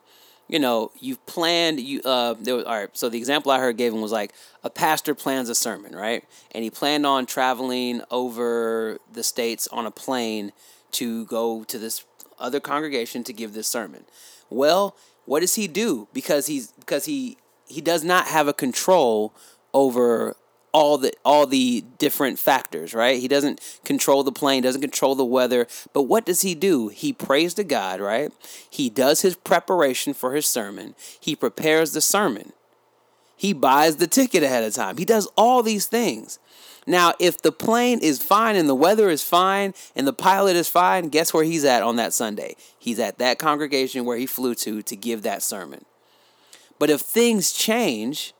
you 0.49 0.59
know, 0.59 0.91
you've 0.99 1.25
planned 1.27 1.81
you 1.81 2.01
uh 2.05 2.35
there 2.41 2.57
was 2.57 2.65
all 2.65 2.77
right, 2.77 2.97
so 2.97 3.09
the 3.09 3.19
example 3.19 3.53
I 3.53 3.59
heard 3.59 3.77
given 3.77 4.01
was 4.01 4.13
like 4.13 4.33
a 4.65 4.71
pastor 4.71 5.15
plans 5.15 5.49
a 5.49 5.55
sermon, 5.55 5.95
right? 5.95 6.25
And 6.53 6.65
he 6.65 6.71
planned 6.71 7.07
on 7.07 7.27
traveling 7.27 8.03
over 8.11 8.99
the 9.13 9.23
states 9.23 9.69
on 9.69 9.87
a 9.87 9.91
plane 9.91 10.53
to 10.93 11.27
go 11.27 11.65
to 11.65 11.79
this 11.79 12.05
other 12.39 12.61
congregation 12.61 13.25
to 13.25 13.33
give 13.33 13.53
this 13.53 13.69
sermon. 13.69 14.05
Well, 14.51 14.97
what 15.27 15.41
does 15.41 15.57
he 15.57 15.69
do? 15.69 16.09
Because 16.13 16.47
he's 16.47 16.73
because 16.73 17.05
he 17.05 17.37
he 17.67 17.81
does 17.81 18.03
not 18.03 18.27
have 18.29 18.49
a 18.49 18.55
control 18.55 19.35
over 19.75 20.37
all 20.79 20.97
the 20.97 21.13
all 21.25 21.45
the 21.45 21.85
different 21.99 22.39
factors, 22.39 22.95
right? 22.95 23.21
He 23.21 23.27
doesn't 23.27 23.81
control 23.85 24.23
the 24.23 24.31
plane, 24.31 24.63
doesn't 24.63 24.81
control 24.81 25.17
the 25.17 25.25
weather, 25.25 25.67
but 25.93 26.03
what 26.03 26.25
does 26.25 26.43
he 26.43 26.55
do? 26.55 26.87
He 26.87 27.13
prays 27.13 27.53
to 27.55 27.65
God, 27.65 28.01
right? 28.01 28.33
He 28.71 28.89
does 28.89 29.23
his 29.23 29.35
preparation 29.35 30.15
for 30.15 30.35
his 30.35 30.47
sermon. 30.47 30.95
He 31.19 31.35
prepares 31.35 31.95
the 31.95 32.01
sermon. 32.01 32.53
He 33.37 33.53
buys 33.53 33.97
the 33.97 34.07
ticket 34.07 34.45
ahead 34.45 34.63
of 34.63 34.73
time. 34.73 34.99
He 34.99 35.05
does 35.05 35.27
all 35.37 35.65
these 35.65 35.87
things. 35.87 36.39
Now, 36.87 37.13
if 37.19 37.43
the 37.43 37.53
plane 37.53 37.99
is 38.01 38.23
fine 38.23 38.55
and 38.55 38.69
the 38.69 38.75
weather 38.75 39.11
is 39.11 39.25
fine 39.25 39.75
and 39.97 40.07
the 40.07 40.13
pilot 40.13 40.55
is 40.55 40.69
fine, 40.69 41.09
guess 41.09 41.35
where 41.35 41.45
he's 41.45 41.65
at 41.65 41.83
on 41.83 41.97
that 41.97 42.15
Sunday? 42.15 42.55
He's 42.79 43.01
at 43.01 43.19
that 43.19 43.41
congregation 43.41 44.05
where 44.05 44.17
he 44.17 44.27
flew 44.27 44.55
to 44.57 44.83
to 44.83 44.97
give 44.97 45.23
that 45.23 45.43
sermon. 45.43 45.85
But 46.79 46.89
if 46.89 47.01
things 47.01 47.53
change, 47.53 48.33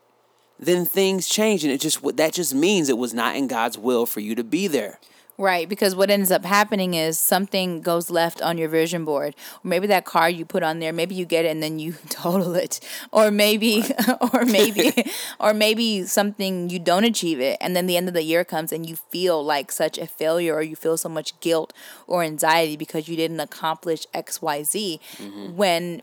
then 0.59 0.85
things 0.85 1.27
change 1.27 1.63
and 1.63 1.71
it 1.71 1.81
just 1.81 2.03
that 2.17 2.33
just 2.33 2.53
means 2.53 2.89
it 2.89 2.97
was 2.97 3.13
not 3.13 3.35
in 3.35 3.47
God's 3.47 3.77
will 3.77 4.05
for 4.05 4.19
you 4.19 4.35
to 4.35 4.43
be 4.43 4.67
there. 4.67 4.99
Right, 5.39 5.69
because 5.69 5.95
what 5.95 6.09
ends 6.09 6.31
up 6.31 6.43
happening 6.43 6.95
is 6.95 7.17
something 7.17 7.79
goes 7.79 8.09
left 8.09 8.41
on 8.41 8.57
your 8.57 8.67
vision 8.67 9.05
board. 9.05 9.37
Or 9.63 9.69
maybe 9.69 9.87
that 9.87 10.03
car 10.03 10.29
you 10.29 10.43
put 10.43 10.63
on 10.63 10.79
there, 10.79 10.91
maybe 10.91 11.15
you 11.15 11.25
get 11.25 11.45
it 11.45 11.47
and 11.47 11.63
then 11.63 11.79
you 11.79 11.93
total 12.09 12.55
it. 12.55 12.81
Or 13.13 13.31
maybe 13.31 13.79
right. 13.79 14.17
or 14.33 14.43
maybe 14.43 14.91
or 15.39 15.53
maybe 15.53 16.03
something 16.03 16.69
you 16.69 16.77
don't 16.77 17.05
achieve 17.05 17.39
it 17.39 17.57
and 17.61 17.73
then 17.73 17.87
the 17.87 17.95
end 17.95 18.09
of 18.09 18.13
the 18.13 18.23
year 18.23 18.43
comes 18.43 18.73
and 18.73 18.87
you 18.87 18.97
feel 18.97 19.41
like 19.41 19.71
such 19.71 19.97
a 19.97 20.07
failure 20.07 20.55
or 20.55 20.61
you 20.61 20.75
feel 20.75 20.97
so 20.97 21.07
much 21.07 21.39
guilt 21.39 21.71
or 22.05 22.21
anxiety 22.21 22.75
because 22.75 23.07
you 23.07 23.15
didn't 23.15 23.39
accomplish 23.39 24.05
XYZ 24.13 24.99
mm-hmm. 24.99 25.55
when 25.55 26.01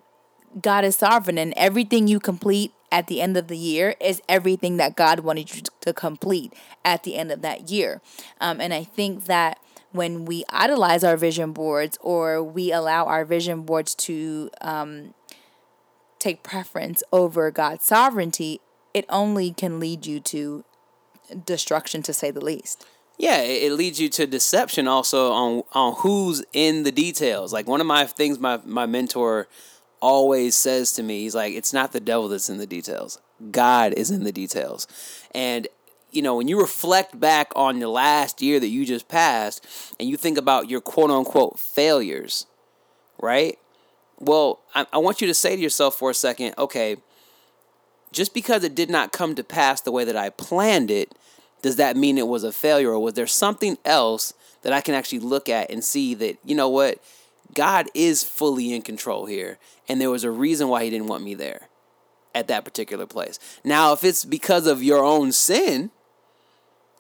God 0.61 0.85
is 0.85 0.97
sovereign 0.97 1.38
and 1.38 1.53
everything 1.57 2.09
you 2.09 2.21
complete 2.21 2.73
at 2.90 3.09
the 3.09 3.21
end 3.21 3.37
of 3.37 3.49
the 3.49 3.57
year 3.57 3.95
is 4.01 4.23
everything 4.29 4.77
that 4.79 4.97
God 4.97 5.21
wanted 5.21 5.55
you 5.55 5.62
to 5.81 5.92
complete 5.92 6.53
at 6.85 7.03
the 7.03 7.16
end 7.16 7.31
of 7.31 7.42
that 7.42 7.71
year. 7.71 8.01
Um, 8.40 8.61
and 8.61 8.73
I 8.73 8.85
think 8.85 9.27
that 9.27 9.59
when 9.92 10.25
we 10.25 10.45
idolize 10.51 11.03
our 11.05 11.16
vision 11.16 11.53
boards 11.53 11.99
or 12.01 12.42
we 12.42 12.73
allow 12.73 13.07
our 13.07 13.25
vision 13.25 13.62
boards 13.62 13.95
to 13.95 14.51
um, 14.61 15.14
take 16.19 16.42
preference 16.42 17.03
over 17.12 17.51
God's 17.51 17.85
sovereignty, 17.85 18.61
it 18.95 19.05
only 19.09 19.53
can 19.53 19.81
lead 19.81 20.07
you 20.07 20.21
to 20.21 20.64
destruction, 21.45 22.03
to 22.03 22.12
say 22.12 22.31
the 22.31 22.45
least. 22.45 22.87
Yeah, 23.19 23.40
it, 23.40 23.73
leads 23.73 23.99
you 23.99 24.11
to 24.11 24.27
deception 24.27 24.87
also 24.87 25.33
on 25.33 25.62
on 25.73 25.95
who's 25.99 26.45
in 26.53 26.83
the 26.83 26.92
details. 26.92 27.51
Like 27.51 27.66
one 27.66 27.81
of 27.81 27.87
my 27.87 28.05
things 28.05 28.38
my 28.38 28.61
my 28.64 28.85
mentor 28.85 29.49
always 30.00 30.54
says 30.54 30.92
to 30.92 31.02
me, 31.02 31.20
he's 31.20 31.35
like, 31.35 31.54
it's 31.54 31.72
not 31.72 31.92
the 31.92 32.00
devil 32.00 32.28
that's 32.28 32.48
in 32.48 32.59
the 32.59 32.66
details. 32.66 33.18
God 33.50 33.92
is 33.94 34.11
in 34.11 34.24
the 34.24 34.32
details. 34.32 34.87
And 35.35 35.68
you 36.11 36.22
know, 36.22 36.37
when 36.37 36.48
you 36.48 36.59
reflect 36.59 37.18
back 37.20 37.52
on 37.54 37.78
the 37.78 37.88
last 37.88 38.40
year 38.40 38.59
that 38.59 38.68
you 38.68 38.87
just 38.87 39.06
passed 39.06 39.66
and 40.00 40.09
you 40.09 40.16
think 40.16 40.38
about 40.38 40.70
your 40.70 40.80
quote 40.80 41.11
unquote 41.11 41.59
failures, 41.59 42.46
right? 43.20 43.59
Well, 44.18 44.61
I, 44.74 44.87
I 44.94 44.98
want 44.98 45.20
you 45.20 45.26
to 45.26 45.35
say 45.35 45.54
to 45.56 45.62
yourself 45.62 45.96
for 45.96 46.11
a 46.11 46.14
second, 46.14 46.54
okay, 46.56 46.96
just 48.12 48.32
because 48.32 48.64
it 48.64 48.74
did 48.74 48.88
not 48.88 49.12
come 49.12 49.35
to 49.35 49.44
pass 49.44 49.82
the 49.82 49.92
way 49.92 50.04
that 50.04 50.16
I 50.16 50.30
planned 50.30 50.90
it, 50.90 51.14
does 51.61 51.76
that 51.76 51.96
mean 51.96 52.16
it 52.16 52.28
was 52.28 52.44
a 52.44 52.52
failure? 52.52 52.92
Or 52.92 52.98
was 52.98 53.14
there 53.14 53.26
something 53.26 53.76
else 53.85 54.32
that 54.62 54.72
I 54.72 54.80
can 54.80 54.94
actually 54.94 55.18
look 55.18 55.48
at 55.48 55.70
and 55.70 55.85
see 55.85 56.14
that, 56.14 56.38
you 56.44 56.54
know 56.54 56.68
what, 56.68 56.98
God 57.57 57.88
is 57.95 58.23
fully 58.23 58.73
in 58.73 58.83
control 58.83 59.27
here. 59.27 59.59
And 59.88 60.01
there 60.01 60.11
was 60.11 60.23
a 60.23 60.31
reason 60.31 60.69
why 60.69 60.85
He 60.85 60.90
didn't 60.90 61.09
want 61.09 61.25
me 61.25 61.35
there 61.35 61.69
at 62.35 62.49
that 62.49 62.64
particular 62.64 63.07
place. 63.07 63.40
Now, 63.64 63.92
if 63.95 64.05
it's 64.05 64.25
because 64.25 64.66
of 64.66 64.83
your 64.83 65.03
own 65.03 65.33
sin, 65.33 65.90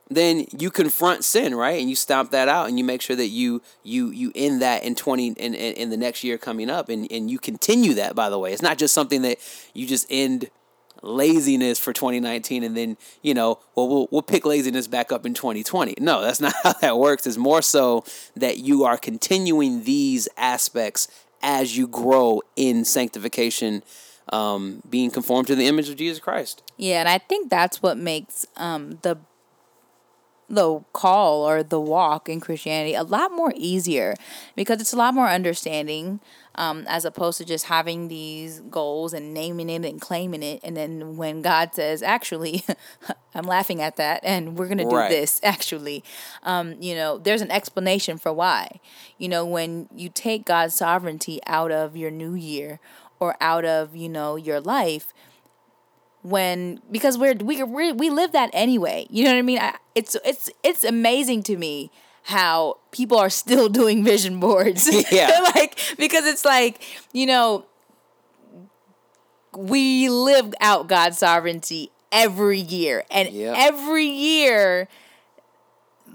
then 0.08 0.46
you 0.58 0.70
confront 0.70 1.24
sin, 1.24 1.54
right? 1.54 1.78
And 1.78 1.90
you 1.90 1.94
stomp 1.96 2.30
that 2.30 2.48
out 2.48 2.68
and 2.68 2.78
you 2.78 2.84
make 2.84 3.02
sure 3.02 3.16
that 3.16 3.26
you 3.26 3.60
you 3.82 4.10
you 4.10 4.32
end 4.34 4.62
that 4.62 4.82
in 4.82 4.94
20 4.94 5.28
in, 5.28 5.36
in, 5.36 5.54
in 5.54 5.90
the 5.90 5.96
next 5.96 6.24
year 6.24 6.38
coming 6.38 6.70
up 6.70 6.88
and, 6.88 7.10
and 7.10 7.30
you 7.30 7.38
continue 7.38 7.94
that 7.94 8.14
by 8.14 8.30
the 8.30 8.38
way. 8.38 8.52
It's 8.52 8.62
not 8.62 8.78
just 8.78 8.94
something 8.94 9.22
that 9.22 9.38
you 9.74 9.86
just 9.86 10.06
end 10.08 10.48
laziness 11.06 11.78
for 11.78 11.92
2019 11.92 12.62
and 12.62 12.76
then, 12.76 12.96
you 13.22 13.34
know, 13.34 13.58
well 13.74 13.88
we'll 13.88 14.08
we'll 14.10 14.22
pick 14.22 14.44
laziness 14.44 14.86
back 14.86 15.12
up 15.12 15.24
in 15.24 15.34
2020. 15.34 15.94
No, 15.98 16.22
that's 16.22 16.40
not 16.40 16.54
how 16.62 16.72
that 16.74 16.98
works. 16.98 17.26
It's 17.26 17.36
more 17.36 17.62
so 17.62 18.04
that 18.34 18.58
you 18.58 18.84
are 18.84 18.96
continuing 18.96 19.84
these 19.84 20.28
aspects 20.36 21.08
as 21.42 21.76
you 21.76 21.86
grow 21.86 22.42
in 22.56 22.84
sanctification 22.84 23.82
um, 24.32 24.82
being 24.88 25.10
conformed 25.10 25.46
to 25.48 25.54
the 25.54 25.66
image 25.66 25.88
of 25.88 25.96
Jesus 25.96 26.18
Christ. 26.18 26.62
Yeah, 26.76 27.00
and 27.00 27.08
I 27.08 27.18
think 27.18 27.50
that's 27.50 27.82
what 27.82 27.96
makes 27.96 28.46
um, 28.56 28.98
the 29.02 29.18
the 30.48 30.80
call 30.92 31.42
or 31.48 31.62
the 31.62 31.80
walk 31.80 32.28
in 32.28 32.38
Christianity 32.40 32.94
a 32.94 33.02
lot 33.02 33.32
more 33.32 33.52
easier 33.56 34.14
because 34.54 34.80
it's 34.80 34.92
a 34.92 34.96
lot 34.96 35.12
more 35.12 35.26
understanding 35.26 36.20
um, 36.56 36.84
as 36.88 37.04
opposed 37.04 37.38
to 37.38 37.44
just 37.44 37.66
having 37.66 38.08
these 38.08 38.60
goals 38.60 39.12
and 39.12 39.34
naming 39.34 39.68
it 39.68 39.84
and 39.84 40.00
claiming 40.00 40.42
it. 40.42 40.60
And 40.64 40.76
then 40.76 41.16
when 41.16 41.42
God 41.42 41.74
says, 41.74 42.02
actually, 42.02 42.64
I'm 43.34 43.44
laughing 43.44 43.82
at 43.82 43.96
that 43.96 44.20
and 44.24 44.56
we're 44.56 44.66
going 44.66 44.78
to 44.78 44.84
do 44.84 44.96
right. 44.96 45.10
this, 45.10 45.40
actually, 45.44 46.02
um, 46.42 46.80
you 46.80 46.94
know, 46.94 47.18
there's 47.18 47.42
an 47.42 47.50
explanation 47.50 48.18
for 48.18 48.32
why. 48.32 48.80
You 49.18 49.28
know, 49.28 49.44
when 49.44 49.88
you 49.94 50.08
take 50.08 50.46
God's 50.46 50.74
sovereignty 50.74 51.40
out 51.46 51.70
of 51.70 51.96
your 51.96 52.10
new 52.10 52.34
year 52.34 52.80
or 53.20 53.36
out 53.40 53.64
of, 53.64 53.94
you 53.94 54.08
know, 54.08 54.36
your 54.36 54.60
life, 54.60 55.12
when 56.22 56.80
because 56.90 57.16
we're 57.16 57.34
we 57.34 57.62
we 57.62 57.92
we 57.92 58.10
live 58.10 58.32
that 58.32 58.50
anyway. 58.52 59.06
You 59.08 59.24
know 59.24 59.30
what 59.30 59.38
I 59.38 59.42
mean? 59.42 59.58
I, 59.60 59.76
it's 59.94 60.16
it's 60.24 60.50
it's 60.64 60.82
amazing 60.82 61.44
to 61.44 61.56
me 61.56 61.92
how 62.26 62.76
people 62.90 63.18
are 63.18 63.30
still 63.30 63.68
doing 63.80 64.04
vision 64.04 64.40
boards. 64.40 64.88
Yeah. 65.10 65.28
like 65.54 65.78
because 65.98 66.26
it's 66.26 66.44
like, 66.44 66.82
you 67.12 67.26
know, 67.26 67.64
we 69.56 70.08
live 70.08 70.52
out 70.60 70.88
God's 70.88 71.18
sovereignty 71.18 71.90
every 72.10 72.58
year. 72.58 73.04
And 73.10 73.30
yep. 73.30 73.54
every 73.56 74.06
year 74.06 74.88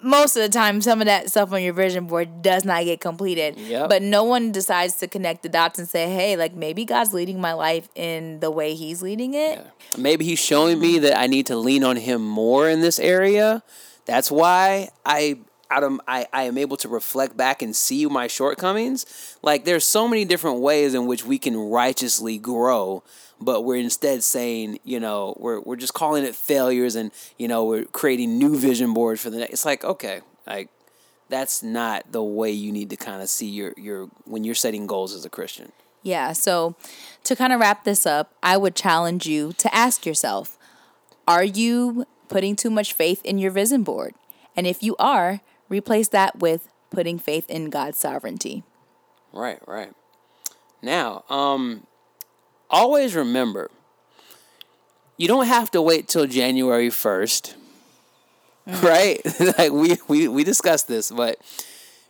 most 0.04 0.36
of 0.36 0.41
the 0.41 0.50
time 0.50 0.82
some 0.82 1.00
of 1.00 1.06
that 1.06 1.30
stuff 1.30 1.54
on 1.54 1.62
your 1.62 1.74
vision 1.74 2.08
board 2.08 2.41
does 2.41 2.65
not 2.65 2.84
get 2.84 3.00
completed 3.00 3.56
yep. 3.58 3.88
but 3.88 4.02
no 4.02 4.24
one 4.24 4.52
decides 4.52 4.95
to 4.95 5.08
connect 5.08 5.43
the 5.43 5.50
dots 5.50 5.78
and 5.78 5.88
say 5.88 6.10
hey 6.10 6.36
like 6.36 6.56
maybe 6.56 6.86
god's 6.86 7.13
leading 7.13 7.39
my 7.39 7.54
life 7.54 7.88
in 7.93 8.39
the 8.39 8.50
way 8.50 8.74
he's 8.74 9.04
leading 9.04 9.36
it 9.36 9.60
yeah. 9.60 10.00
maybe 10.00 10.26
he's 10.26 10.39
showing 10.39 10.80
me 10.80 10.97
that 10.97 11.15
i 11.15 11.28
need 11.28 11.45
to 11.45 11.56
lean 11.56 11.84
on 11.84 11.97
him 11.97 12.26
more 12.26 12.67
in 12.67 12.82
this 12.82 12.97
area 12.97 13.62
that's 14.06 14.32
why 14.32 14.89
i 15.06 15.38
of 15.79 15.99
I, 16.07 16.27
I 16.34 16.43
am 16.43 16.57
able 16.57 16.77
to 16.77 16.89
reflect 16.89 17.36
back 17.38 17.62
and 17.62 17.75
see 17.75 18.05
my 18.05 18.27
shortcomings 18.27 19.38
like 19.41 19.65
there's 19.65 19.86
so 19.86 20.07
many 20.07 20.25
different 20.25 20.60
ways 20.60 20.93
in 20.93 21.07
which 21.07 21.25
we 21.25 21.39
can 21.39 21.57
righteously 21.57 22.38
grow 22.38 23.03
but 23.41 23.62
we're 23.62 23.77
instead 23.77 24.23
saying, 24.23 24.79
you 24.84 24.99
know, 24.99 25.36
we're 25.39 25.60
we're 25.60 25.75
just 25.75 25.93
calling 25.93 26.23
it 26.23 26.36
failures 26.36 26.95
and, 26.95 27.12
you 27.38 27.47
know, 27.47 27.65
we're 27.65 27.86
creating 27.86 28.38
new 28.38 28.57
vision 28.57 28.93
boards 28.93 29.19
for 29.19 29.29
the 29.29 29.39
next 29.39 29.53
it's 29.53 29.65
like, 29.65 29.84
okay, 29.84 30.21
like 30.45 30.69
that's 31.27 31.63
not 31.63 32.12
the 32.12 32.23
way 32.23 32.51
you 32.51 32.71
need 32.71 32.89
to 32.91 32.95
kind 32.95 33.21
of 33.21 33.29
see 33.29 33.49
your 33.49 33.73
your 33.77 34.05
when 34.25 34.43
you're 34.43 34.55
setting 34.55 34.86
goals 34.86 35.13
as 35.13 35.25
a 35.25 35.29
Christian. 35.29 35.71
Yeah, 36.03 36.34
so 36.34 36.75
to 37.23 37.36
kind 37.36 37.51
of 37.53 37.60
wrap 37.60 37.84
this 37.84 38.05
up, 38.05 38.34
I 38.41 38.57
would 38.57 38.75
challenge 38.75 39.27
you 39.27 39.53
to 39.53 39.73
ask 39.73 40.05
yourself, 40.05 40.57
are 41.27 41.43
you 41.43 42.05
putting 42.27 42.55
too 42.55 42.69
much 42.71 42.93
faith 42.93 43.23
in 43.23 43.38
your 43.38 43.51
vision 43.51 43.84
board? 43.84 44.15
And 44.55 44.65
if 44.65 44.81
you 44.81 44.95
are, 44.97 45.41
replace 45.71 46.10
that 46.10 46.39
with 46.39 46.69
putting 46.91 47.17
faith 47.17 47.49
in 47.49 47.69
God's 47.69 47.97
sovereignty. 47.97 48.63
Right, 49.34 49.60
right. 49.67 49.93
Now, 50.81 51.23
um 51.29 51.88
always 52.69 53.15
remember 53.15 53.71
you 55.17 55.27
don't 55.27 55.45
have 55.45 55.69
to 55.71 55.81
wait 55.81 56.07
till 56.07 56.25
January 56.25 56.89
1st. 56.89 57.53
Mm. 58.67 58.84
Right? 58.84 59.57
like 59.57 59.71
we, 59.71 59.97
we 60.07 60.27
we 60.27 60.43
discussed 60.43 60.88
this, 60.88 61.12
but 61.12 61.38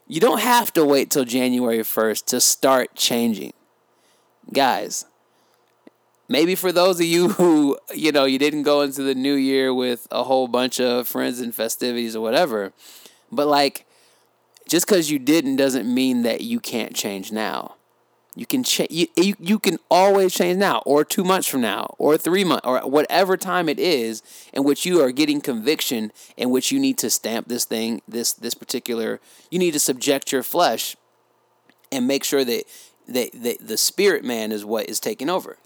you 0.07 0.19
don't 0.19 0.39
have 0.39 0.73
to 0.73 0.85
wait 0.85 1.09
till 1.09 1.25
January 1.25 1.79
1st 1.79 2.25
to 2.25 2.41
start 2.41 2.95
changing. 2.95 3.53
Guys, 4.51 5.05
maybe 6.27 6.55
for 6.55 6.71
those 6.71 6.99
of 6.99 7.05
you 7.05 7.29
who, 7.37 7.77
you 7.93 8.11
know, 8.11 8.25
you 8.25 8.39
didn't 8.39 8.63
go 8.63 8.81
into 8.81 9.03
the 9.03 9.15
new 9.15 9.35
year 9.35 9.73
with 9.73 10.07
a 10.09 10.23
whole 10.23 10.47
bunch 10.47 10.79
of 10.79 11.07
friends 11.07 11.39
and 11.39 11.53
festivities 11.53 12.15
or 12.15 12.21
whatever, 12.21 12.73
but 13.31 13.47
like 13.47 13.85
just 14.67 14.87
cuz 14.87 15.09
you 15.09 15.19
didn't 15.19 15.55
doesn't 15.55 15.91
mean 15.91 16.23
that 16.23 16.41
you 16.41 16.59
can't 16.59 16.95
change 16.95 17.31
now. 17.31 17.75
You 18.33 18.45
can 18.45 18.63
change. 18.63 18.91
You, 18.91 19.07
you, 19.17 19.35
you 19.39 19.59
can 19.59 19.77
always 19.89 20.33
change 20.33 20.57
now, 20.57 20.81
or 20.85 21.03
two 21.03 21.25
months 21.25 21.47
from 21.49 21.59
now, 21.61 21.95
or 21.97 22.17
three 22.17 22.45
months, 22.45 22.65
or 22.65 22.79
whatever 22.79 23.35
time 23.35 23.67
it 23.67 23.77
is 23.77 24.23
in 24.53 24.63
which 24.63 24.85
you 24.85 25.01
are 25.01 25.11
getting 25.11 25.41
conviction, 25.41 26.13
in 26.37 26.49
which 26.49 26.71
you 26.71 26.79
need 26.79 26.97
to 26.99 27.09
stamp 27.09 27.49
this 27.49 27.65
thing, 27.65 28.01
this 28.07 28.31
this 28.31 28.53
particular. 28.53 29.19
You 29.49 29.59
need 29.59 29.71
to 29.71 29.79
subject 29.79 30.31
your 30.31 30.43
flesh, 30.43 30.95
and 31.91 32.07
make 32.07 32.23
sure 32.23 32.45
that 32.45 32.63
that, 33.09 33.31
that 33.33 33.67
the 33.67 33.77
spirit 33.77 34.23
man 34.23 34.53
is 34.53 34.63
what 34.63 34.87
is 34.87 35.01
taking 35.01 35.29
over. 35.29 35.57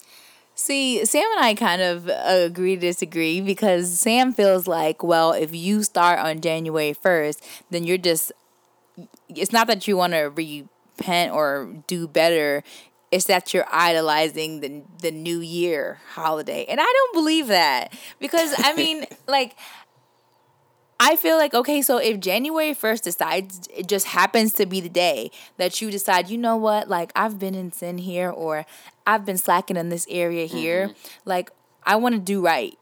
See, 0.57 1.03
Sam 1.03 1.29
and 1.35 1.45
I 1.45 1.53
kind 1.53 1.81
of 1.81 2.07
uh, 2.07 2.13
agree 2.27 2.75
to 2.75 2.81
disagree 2.81 3.41
because 3.41 3.99
Sam 3.99 4.31
feels 4.31 4.67
like, 4.67 5.03
well, 5.03 5.33
if 5.33 5.53
you 5.53 5.83
start 5.83 6.19
on 6.19 6.39
January 6.39 6.93
1st, 6.93 7.41
then 7.71 7.83
you're 7.83 7.97
just, 7.97 8.31
it's 9.27 9.51
not 9.51 9.67
that 9.67 9.85
you 9.87 9.97
want 9.97 10.13
to 10.13 10.29
repent 10.29 11.33
or 11.33 11.75
do 11.87 12.07
better. 12.07 12.63
It's 13.11 13.25
that 13.25 13.53
you're 13.53 13.67
idolizing 13.71 14.61
the 14.61 14.83
the 15.01 15.11
new 15.11 15.39
year 15.39 15.99
holiday. 16.13 16.65
And 16.67 16.79
i 16.81 16.83
don't 16.83 17.13
believe 17.13 17.47
that 17.47 17.93
because 18.19 18.53
i 18.57 18.73
mean 18.75 19.05
like 19.27 19.55
I 20.99 21.15
feel 21.15 21.38
like 21.38 21.53
okay, 21.53 21.81
so 21.81 21.97
if 21.97 22.19
January 22.19 22.73
1st 22.73 23.01
decides 23.01 23.67
it 23.75 23.88
just 23.88 24.08
happens 24.08 24.53
to 24.53 24.65
be 24.65 24.79
the 24.79 24.89
day 24.89 25.31
that 25.58 25.81
you 25.81 25.91
decide, 25.91 26.29
you 26.29 26.38
know 26.38 26.55
what, 26.55 26.88
like 26.88 27.12
I've 27.15 27.38
been 27.38 27.55
in 27.55 27.71
sin 27.71 27.97
here 27.97 28.29
or 28.29 28.65
I've 29.05 29.25
been 29.25 29.38
slacking 29.38 29.77
in 29.77 29.89
this 29.89 30.08
area 30.10 30.45
here, 30.45 30.89
mm-hmm. 30.89 31.29
like 31.29 31.51
I 31.84 31.97
want 31.97 32.15
to 32.15 32.21
do 32.21 32.43
right 32.43 32.77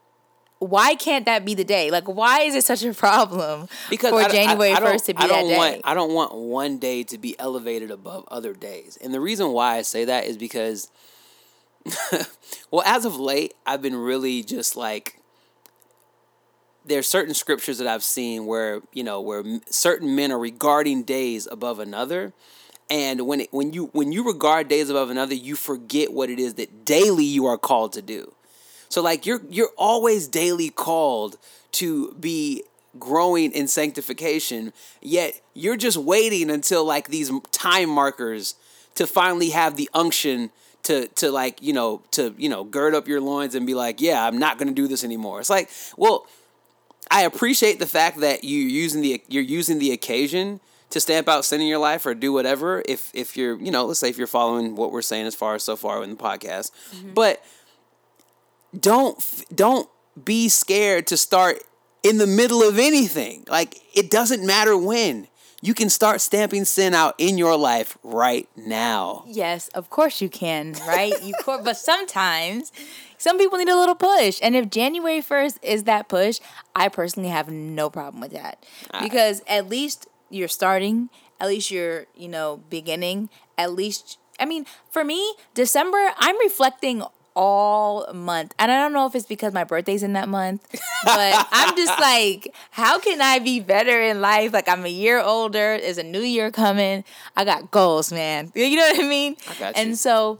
why 0.68 0.94
can't 0.94 1.26
that 1.26 1.44
be 1.44 1.54
the 1.54 1.64
day? 1.64 1.90
Like, 1.90 2.08
why 2.08 2.42
is 2.42 2.54
it 2.54 2.64
such 2.64 2.84
a 2.84 2.94
problem 2.94 3.68
because 3.90 4.10
for 4.10 4.20
I, 4.20 4.28
January 4.28 4.74
first 4.76 5.06
to 5.06 5.14
be 5.14 5.20
that 5.20 5.28
day? 5.28 5.56
Want, 5.56 5.80
I 5.84 5.94
don't 5.94 6.14
want 6.14 6.34
one 6.34 6.78
day 6.78 7.02
to 7.04 7.18
be 7.18 7.38
elevated 7.38 7.90
above 7.90 8.24
other 8.28 8.54
days, 8.54 8.98
and 9.02 9.12
the 9.12 9.20
reason 9.20 9.52
why 9.52 9.76
I 9.76 9.82
say 9.82 10.04
that 10.06 10.24
is 10.24 10.36
because, 10.36 10.90
well, 12.70 12.82
as 12.86 13.04
of 13.04 13.16
late, 13.16 13.54
I've 13.66 13.82
been 13.82 13.96
really 13.96 14.42
just 14.42 14.76
like 14.76 15.20
there's 16.84 17.08
certain 17.08 17.34
scriptures 17.34 17.78
that 17.78 17.86
I've 17.86 18.04
seen 18.04 18.46
where 18.46 18.82
you 18.92 19.02
know 19.02 19.20
where 19.20 19.42
certain 19.70 20.14
men 20.14 20.32
are 20.32 20.38
regarding 20.38 21.02
days 21.02 21.48
above 21.50 21.78
another, 21.78 22.32
and 22.90 23.26
when 23.26 23.42
it, 23.42 23.52
when 23.52 23.72
you 23.72 23.86
when 23.92 24.12
you 24.12 24.24
regard 24.24 24.68
days 24.68 24.90
above 24.90 25.10
another, 25.10 25.34
you 25.34 25.56
forget 25.56 26.12
what 26.12 26.30
it 26.30 26.38
is 26.38 26.54
that 26.54 26.84
daily 26.84 27.24
you 27.24 27.46
are 27.46 27.58
called 27.58 27.92
to 27.94 28.02
do. 28.02 28.32
So 28.88 29.02
like 29.02 29.26
you're 29.26 29.42
you're 29.48 29.72
always 29.76 30.28
daily 30.28 30.70
called 30.70 31.36
to 31.72 32.12
be 32.14 32.62
growing 32.98 33.52
in 33.52 33.66
sanctification, 33.66 34.72
yet 35.00 35.40
you're 35.54 35.76
just 35.76 35.96
waiting 35.96 36.50
until 36.50 36.84
like 36.84 37.08
these 37.08 37.30
time 37.50 37.88
markers 37.88 38.54
to 38.94 39.06
finally 39.06 39.50
have 39.50 39.76
the 39.76 39.90
unction 39.94 40.50
to 40.84 41.08
to 41.08 41.30
like 41.30 41.60
you 41.62 41.72
know 41.72 42.02
to 42.12 42.34
you 42.38 42.48
know 42.48 42.62
gird 42.62 42.94
up 42.94 43.08
your 43.08 43.20
loins 43.20 43.54
and 43.54 43.66
be 43.66 43.74
like, 43.74 44.00
yeah, 44.00 44.24
I'm 44.24 44.38
not 44.38 44.58
going 44.58 44.68
to 44.68 44.74
do 44.74 44.86
this 44.86 45.02
anymore. 45.02 45.40
It's 45.40 45.50
like, 45.50 45.70
well, 45.96 46.26
I 47.10 47.22
appreciate 47.22 47.78
the 47.78 47.86
fact 47.86 48.20
that 48.20 48.44
you're 48.44 48.68
using 48.68 49.02
the 49.02 49.22
you're 49.28 49.42
using 49.42 49.78
the 49.78 49.92
occasion 49.92 50.60
to 50.90 51.00
stamp 51.00 51.28
out 51.28 51.44
sin 51.44 51.60
in 51.60 51.66
your 51.66 51.78
life 51.78 52.06
or 52.06 52.14
do 52.14 52.32
whatever. 52.32 52.82
If 52.86 53.10
if 53.14 53.36
you're 53.36 53.60
you 53.60 53.70
know 53.70 53.84
let's 53.84 54.00
say 54.00 54.08
if 54.08 54.18
you're 54.18 54.26
following 54.26 54.76
what 54.76 54.92
we're 54.92 55.02
saying 55.02 55.26
as 55.26 55.34
far 55.34 55.54
as 55.54 55.62
so 55.62 55.76
far 55.76 56.02
in 56.02 56.10
the 56.10 56.16
podcast, 56.16 56.70
mm-hmm. 56.94 57.14
but 57.14 57.44
don't 58.78 59.44
don't 59.54 59.88
be 60.22 60.48
scared 60.48 61.06
to 61.08 61.16
start 61.16 61.62
in 62.02 62.18
the 62.18 62.26
middle 62.26 62.62
of 62.62 62.78
anything. 62.78 63.44
Like 63.48 63.80
it 63.94 64.10
doesn't 64.10 64.46
matter 64.46 64.76
when. 64.76 65.28
You 65.64 65.72
can 65.72 65.88
start 65.88 66.20
stamping 66.20 66.66
sin 66.66 66.92
out 66.92 67.14
in 67.16 67.38
your 67.38 67.56
life 67.56 67.96
right 68.02 68.46
now. 68.54 69.24
Yes, 69.26 69.68
of 69.68 69.88
course 69.88 70.20
you 70.20 70.28
can, 70.28 70.74
right? 70.86 71.14
you 71.22 71.32
cor- 71.42 71.62
but 71.62 71.78
sometimes 71.78 72.70
some 73.16 73.38
people 73.38 73.56
need 73.56 73.70
a 73.70 73.76
little 73.76 73.94
push. 73.94 74.38
And 74.42 74.54
if 74.54 74.68
January 74.68 75.22
1st 75.22 75.58
is 75.62 75.84
that 75.84 76.10
push, 76.10 76.38
I 76.76 76.88
personally 76.88 77.30
have 77.30 77.48
no 77.48 77.88
problem 77.88 78.20
with 78.20 78.32
that. 78.32 78.66
Because 79.00 79.40
at 79.46 79.70
least 79.70 80.06
you're 80.28 80.48
starting, 80.48 81.08
at 81.40 81.48
least 81.48 81.70
you're, 81.70 82.08
you 82.14 82.28
know, 82.28 82.60
beginning, 82.68 83.30
at 83.56 83.72
least 83.72 84.18
I 84.38 84.44
mean, 84.44 84.66
for 84.90 85.04
me, 85.04 85.34
December, 85.54 86.10
I'm 86.18 86.38
reflecting 86.40 87.02
all 87.34 88.12
month. 88.12 88.54
And 88.58 88.70
I 88.70 88.78
don't 88.78 88.92
know 88.92 89.06
if 89.06 89.14
it's 89.14 89.26
because 89.26 89.52
my 89.52 89.64
birthday's 89.64 90.02
in 90.02 90.12
that 90.14 90.28
month, 90.28 90.66
but 91.04 91.46
I'm 91.52 91.76
just 91.76 91.98
like, 92.00 92.54
how 92.70 92.98
can 92.98 93.20
I 93.20 93.38
be 93.38 93.60
better 93.60 94.00
in 94.02 94.20
life? 94.20 94.52
Like 94.52 94.68
I'm 94.68 94.84
a 94.84 94.90
year 94.90 95.20
older, 95.20 95.78
there's 95.80 95.98
a 95.98 96.02
new 96.02 96.20
year 96.20 96.50
coming. 96.50 97.04
I 97.36 97.44
got 97.44 97.70
goals, 97.70 98.12
man. 98.12 98.52
You 98.64 98.76
know 98.76 98.88
what 98.88 99.04
I 99.04 99.08
mean? 99.08 99.36
I. 99.60 99.72
And 99.76 99.98
so 99.98 100.38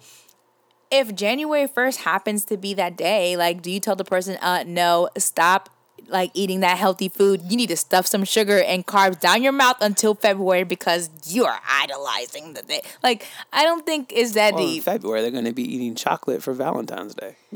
if 0.90 1.14
January 1.14 1.68
1st 1.68 1.96
happens 1.96 2.44
to 2.46 2.56
be 2.56 2.74
that 2.74 2.96
day, 2.96 3.36
like 3.36 3.60
do 3.62 3.70
you 3.70 3.80
tell 3.80 3.96
the 3.96 4.04
person, 4.04 4.36
uh 4.40 4.64
no, 4.66 5.08
stop 5.18 5.68
like 6.08 6.30
eating 6.34 6.60
that 6.60 6.78
healthy 6.78 7.08
food. 7.08 7.42
You 7.48 7.56
need 7.56 7.68
to 7.68 7.76
stuff 7.76 8.06
some 8.06 8.24
sugar 8.24 8.58
and 8.60 8.86
carbs 8.86 9.20
down 9.20 9.42
your 9.42 9.52
mouth 9.52 9.76
until 9.80 10.14
February 10.14 10.64
because 10.64 11.10
you 11.26 11.44
are 11.44 11.60
idolizing 11.68 12.54
the 12.54 12.62
day. 12.62 12.82
Like 13.02 13.26
I 13.52 13.64
don't 13.64 13.84
think 13.86 14.12
it's 14.14 14.32
that 14.32 14.54
Well, 14.54 14.62
in 14.64 14.68
deep. 14.74 14.82
February, 14.84 15.22
they're 15.22 15.30
going 15.30 15.44
to 15.44 15.52
be 15.52 15.62
eating 15.74 15.94
chocolate 15.94 16.42
for 16.42 16.52
Valentine's 16.52 17.14
Day. 17.14 17.36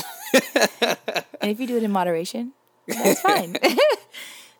And 1.40 1.52
if 1.52 1.60
you 1.60 1.66
do 1.68 1.76
it 1.76 1.82
in 1.84 1.92
moderation, 1.92 2.52
that's 2.86 3.20
fine. 3.20 3.56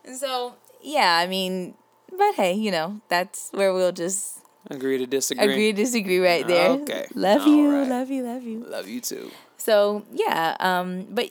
and 0.05 0.17
so, 0.17 0.55
yeah, 0.81 1.17
I 1.21 1.27
mean, 1.27 1.75
but 2.17 2.35
hey, 2.35 2.53
you 2.55 2.71
know, 2.71 3.01
that's 3.09 3.51
where 3.53 3.73
we'll 3.75 3.93
just 3.93 4.39
Agree 4.71 4.99
to 4.99 5.07
disagree. 5.07 5.45
agree 5.53 5.73
to 5.73 5.83
disagree 5.83 6.19
right 6.21 6.47
there. 6.47 6.71
Okay. 6.71 7.07
Love 7.15 7.43
All 7.43 7.49
you, 7.49 7.71
right. 7.71 7.89
love 7.89 8.11
you, 8.11 8.23
love 8.23 8.43
you. 8.43 8.61
Love 8.65 8.87
you 8.89 9.01
too. 9.01 9.31
So 9.57 10.05
yeah, 10.13 10.57
um, 10.61 11.07
but 11.11 11.31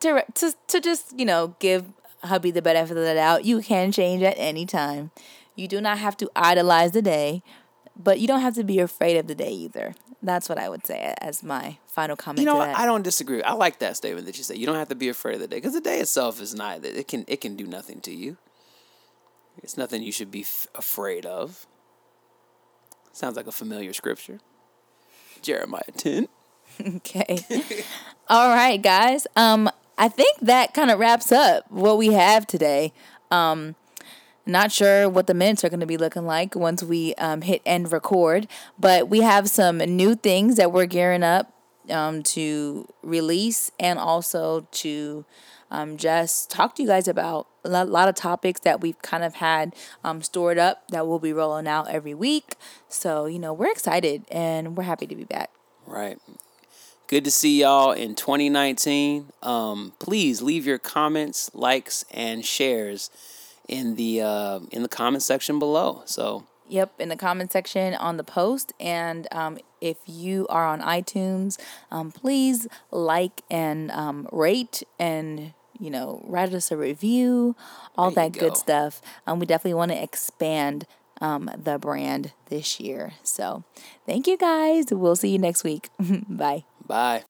to 0.00 0.24
to 0.34 0.54
to 0.68 0.80
just 0.80 1.18
you 1.18 1.24
know 1.24 1.56
give 1.58 1.86
hubby 2.22 2.50
the 2.50 2.62
benefit 2.62 2.96
of 2.96 3.04
the 3.04 3.14
doubt, 3.14 3.44
you 3.44 3.60
can 3.60 3.92
change 3.92 4.22
at 4.22 4.34
any 4.36 4.66
time. 4.66 5.10
You 5.54 5.68
do 5.68 5.80
not 5.80 5.98
have 5.98 6.16
to 6.18 6.30
idolize 6.36 6.92
the 6.92 7.02
day, 7.02 7.42
but 7.96 8.20
you 8.20 8.26
don't 8.26 8.40
have 8.40 8.54
to 8.54 8.64
be 8.64 8.78
afraid 8.78 9.16
of 9.16 9.26
the 9.26 9.34
day 9.34 9.50
either. 9.50 9.94
That's 10.22 10.48
what 10.48 10.58
I 10.58 10.68
would 10.68 10.84
say 10.84 11.14
as 11.20 11.42
my 11.42 11.78
final 11.86 12.16
comment. 12.16 12.40
You 12.40 12.46
know. 12.46 12.60
I 12.60 12.84
don't 12.84 13.02
disagree. 13.02 13.42
I 13.42 13.52
like 13.52 13.78
that 13.78 13.96
statement 13.96 14.26
that 14.26 14.36
you 14.36 14.44
said. 14.44 14.58
You 14.58 14.66
don't 14.66 14.76
have 14.76 14.88
to 14.88 14.94
be 14.94 15.08
afraid 15.08 15.36
of 15.36 15.40
the 15.40 15.48
day 15.48 15.56
because 15.56 15.74
the 15.74 15.80
day 15.80 16.00
itself 16.00 16.40
is 16.40 16.54
not. 16.54 16.84
It 16.84 17.08
can 17.08 17.24
it 17.28 17.40
can 17.40 17.56
do 17.56 17.66
nothing 17.66 18.00
to 18.02 18.12
you. 18.12 18.36
It's 19.62 19.76
nothing 19.76 20.02
you 20.02 20.12
should 20.12 20.30
be 20.30 20.42
f- 20.42 20.66
afraid 20.74 21.24
of. 21.24 21.66
Sounds 23.12 23.36
like 23.36 23.46
a 23.46 23.52
familiar 23.52 23.92
scripture. 23.92 24.40
Jeremiah 25.42 25.82
ten. 25.96 26.28
Okay. 26.78 27.38
All 28.28 28.50
right, 28.50 28.82
guys. 28.82 29.26
Um, 29.36 29.70
I 29.98 30.08
think 30.08 30.38
that 30.40 30.74
kind 30.74 30.90
of 30.90 30.98
wraps 30.98 31.32
up 31.32 31.70
what 31.70 31.96
we 31.98 32.12
have 32.12 32.46
today. 32.46 32.92
Um, 33.30 33.74
not 34.44 34.70
sure 34.70 35.08
what 35.08 35.26
the 35.26 35.34
minutes 35.34 35.64
are 35.64 35.68
going 35.68 35.80
to 35.80 35.86
be 35.86 35.96
looking 35.96 36.24
like 36.24 36.54
once 36.54 36.82
we 36.82 37.14
um, 37.16 37.40
hit 37.40 37.62
end 37.66 37.90
record, 37.90 38.46
but 38.78 39.08
we 39.08 39.20
have 39.20 39.48
some 39.48 39.78
new 39.78 40.14
things 40.14 40.56
that 40.56 40.72
we're 40.72 40.86
gearing 40.86 41.24
up 41.24 41.52
um, 41.90 42.22
to 42.22 42.86
release 43.02 43.70
and 43.80 43.98
also 43.98 44.68
to 44.70 45.24
um, 45.70 45.96
just 45.96 46.50
talk 46.50 46.76
to 46.76 46.82
you 46.82 46.88
guys 46.88 47.08
about 47.08 47.48
a 47.64 47.84
lot, 47.84 48.08
of 48.08 48.14
topics 48.14 48.60
that 48.60 48.80
we've 48.80 49.00
kind 49.02 49.24
of 49.24 49.34
had 49.34 49.74
um, 50.04 50.22
stored 50.22 50.58
up 50.58 50.86
that 50.90 51.08
we'll 51.08 51.18
be 51.18 51.32
rolling 51.32 51.66
out 51.66 51.88
every 51.88 52.14
week. 52.14 52.54
So, 52.88 53.26
you 53.26 53.40
know, 53.40 53.52
we're 53.52 53.72
excited 53.72 54.24
and 54.30 54.76
we're 54.76 54.84
happy 54.84 55.06
to 55.08 55.16
be 55.16 55.24
back. 55.24 55.50
Right. 55.84 56.18
Good 57.08 57.24
to 57.24 57.30
see 57.30 57.60
y'all 57.60 57.92
in 57.92 58.14
2019. 58.14 59.32
Um, 59.42 59.92
please 59.98 60.42
leave 60.42 60.66
your 60.66 60.78
comments, 60.78 61.50
likes, 61.54 62.04
and 62.10 62.44
shares 62.44 63.10
in 63.68 63.94
the 63.94 64.22
uh, 64.22 64.60
in 64.72 64.82
the 64.82 64.88
comment 64.88 65.22
section 65.22 65.58
below. 65.58 66.02
So 66.04 66.46
Yep, 66.68 67.00
in 67.00 67.08
the 67.08 67.16
comment 67.16 67.52
section 67.52 67.94
on 67.94 68.16
the 68.16 68.24
post. 68.24 68.72
And 68.80 69.28
um, 69.30 69.58
if 69.80 69.98
you 70.06 70.46
are 70.48 70.66
on 70.66 70.80
iTunes, 70.80 71.58
um, 71.90 72.10
please 72.10 72.66
like 72.90 73.42
and 73.50 73.90
um, 73.92 74.28
rate 74.32 74.82
and, 74.98 75.52
you 75.78 75.90
know, 75.90 76.24
write 76.26 76.52
us 76.52 76.72
a 76.72 76.76
review, 76.76 77.54
all 77.96 78.10
that 78.12 78.32
good 78.32 78.56
stuff. 78.56 79.00
Um, 79.26 79.38
we 79.38 79.46
definitely 79.46 79.74
want 79.74 79.92
to 79.92 80.02
expand 80.02 80.86
um, 81.20 81.50
the 81.56 81.78
brand 81.78 82.32
this 82.46 82.80
year. 82.80 83.12
So 83.22 83.64
thank 84.04 84.26
you 84.26 84.36
guys. 84.36 84.86
We'll 84.90 85.16
see 85.16 85.30
you 85.30 85.38
next 85.38 85.62
week. 85.62 85.88
Bye. 86.28 86.64
Bye. 86.86 87.24